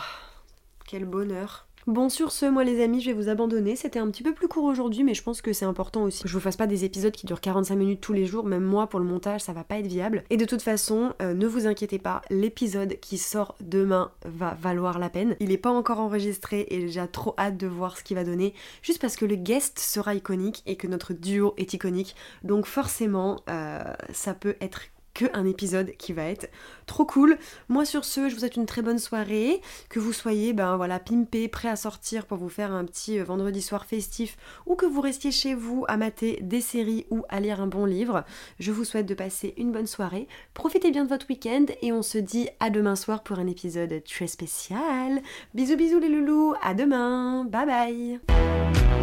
quel 0.87 1.04
bonheur. 1.04 1.67
Bon, 1.88 2.11
sur 2.11 2.33
ce, 2.33 2.45
moi 2.45 2.64
les 2.64 2.83
amis, 2.83 3.00
je 3.00 3.07
vais 3.07 3.14
vous 3.14 3.30
abandonner. 3.30 3.75
C'était 3.75 3.99
un 3.99 4.11
petit 4.11 4.23
peu 4.23 4.35
plus 4.35 4.47
court 4.47 4.64
aujourd'hui, 4.64 5.04
mais 5.04 5.14
je 5.14 5.23
pense 5.23 5.40
que 5.40 5.54
c'est 5.54 5.64
important 5.64 6.02
aussi 6.02 6.23
que 6.23 6.28
je 6.28 6.35
vous 6.35 6.40
fasse 6.40 6.59
pas 6.59 6.66
des 6.66 6.85
épisodes 6.85 7.14
qui 7.14 7.25
durent 7.25 7.40
45 7.40 7.76
minutes 7.76 8.02
tous 8.02 8.12
les 8.12 8.26
jours. 8.26 8.45
Même 8.45 8.62
moi, 8.62 8.88
pour 8.88 9.00
le 9.00 9.07
montage, 9.07 9.40
ça 9.40 9.54
va 9.54 9.64
pas 9.64 9.78
être 9.78 9.87
viable. 9.87 10.23
Et 10.28 10.37
de 10.37 10.45
toute 10.45 10.61
façon, 10.61 11.14
euh, 11.23 11.33
ne 11.33 11.47
vous 11.47 11.66
inquiétez 11.66 11.99
pas, 11.99 12.21
l'épisode 12.28 13.00
qui 13.00 13.16
sort 13.16 13.54
demain 13.62 14.11
va 14.26 14.52
valoir 14.61 14.99
la 14.99 15.09
peine. 15.09 15.35
Il 15.40 15.50
est 15.50 15.57
pas 15.57 15.71
encore 15.71 15.99
enregistré 16.00 16.66
et 16.68 16.88
j'ai 16.88 17.09
trop 17.11 17.35
hâte 17.38 17.57
de 17.57 17.66
voir 17.66 17.97
ce 17.97 18.04
qu'il 18.04 18.18
va 18.18 18.25
donner. 18.25 18.52
Juste 18.83 19.00
parce 19.00 19.16
que 19.16 19.25
le 19.25 19.37
guest 19.37 19.78
sera 19.78 20.14
iconique 20.14 20.62
et 20.66 20.76
que 20.76 20.88
notre 20.88 21.14
duo 21.14 21.54
est 21.57 21.73
iconique. 21.73 22.14
Donc 22.45 22.66
forcément, 22.66 23.40
euh, 23.49 23.83
ça 24.12 24.35
peut 24.35 24.57
être 24.61 24.83
un 25.32 25.44
épisode 25.44 25.92
qui 25.98 26.12
va 26.12 26.25
être 26.25 26.48
trop 26.87 27.04
cool. 27.04 27.38
Moi 27.68 27.84
sur 27.84 28.04
ce, 28.04 28.28
je 28.28 28.34
vous 28.34 28.40
souhaite 28.40 28.56
une 28.56 28.66
très 28.66 28.82
bonne 28.82 28.98
soirée, 28.98 29.60
que 29.88 29.98
vous 29.98 30.12
soyez 30.12 30.52
ben 30.52 30.76
voilà 30.76 30.98
pimpé, 30.98 31.48
prêt 31.48 31.68
à 31.68 31.76
sortir 31.76 32.26
pour 32.26 32.38
vous 32.38 32.48
faire 32.48 32.72
un 32.72 32.84
petit 32.84 33.18
euh, 33.18 33.25
vendredi 33.25 33.62
soir 33.62 33.87
festif 33.87 34.37
ou 34.66 34.75
que 34.75 34.87
vous 34.87 35.00
restiez 35.00 35.30
chez 35.30 35.54
vous 35.54 35.84
à 35.88 35.96
mater 35.96 36.38
des 36.42 36.60
séries 36.60 37.06
ou 37.10 37.25
à 37.28 37.40
lire 37.40 37.60
un 37.60 37.66
bon 37.66 37.84
livre. 37.84 38.25
Je 38.58 38.72
vous 38.72 38.84
souhaite 38.84 39.06
de 39.06 39.14
passer 39.14 39.54
une 39.56 39.72
bonne 39.72 39.87
soirée. 39.87 40.28
Profitez 40.54 40.90
bien 40.90 41.04
de 41.04 41.08
votre 41.08 41.26
week-end 41.28 41.66
et 41.82 41.92
on 41.92 42.02
se 42.02 42.18
dit 42.18 42.48
à 42.60 42.70
demain 42.70 42.96
soir 42.96 43.22
pour 43.22 43.38
un 43.38 43.46
épisode 43.46 44.02
très 44.04 44.26
spécial. 44.26 45.22
Bisous 45.54 45.76
bisous 45.76 46.00
les 46.00 46.08
loulous, 46.08 46.54
à 46.62 46.75
demain. 46.75 47.44
Bye 47.44 47.66
bye. 47.66 48.98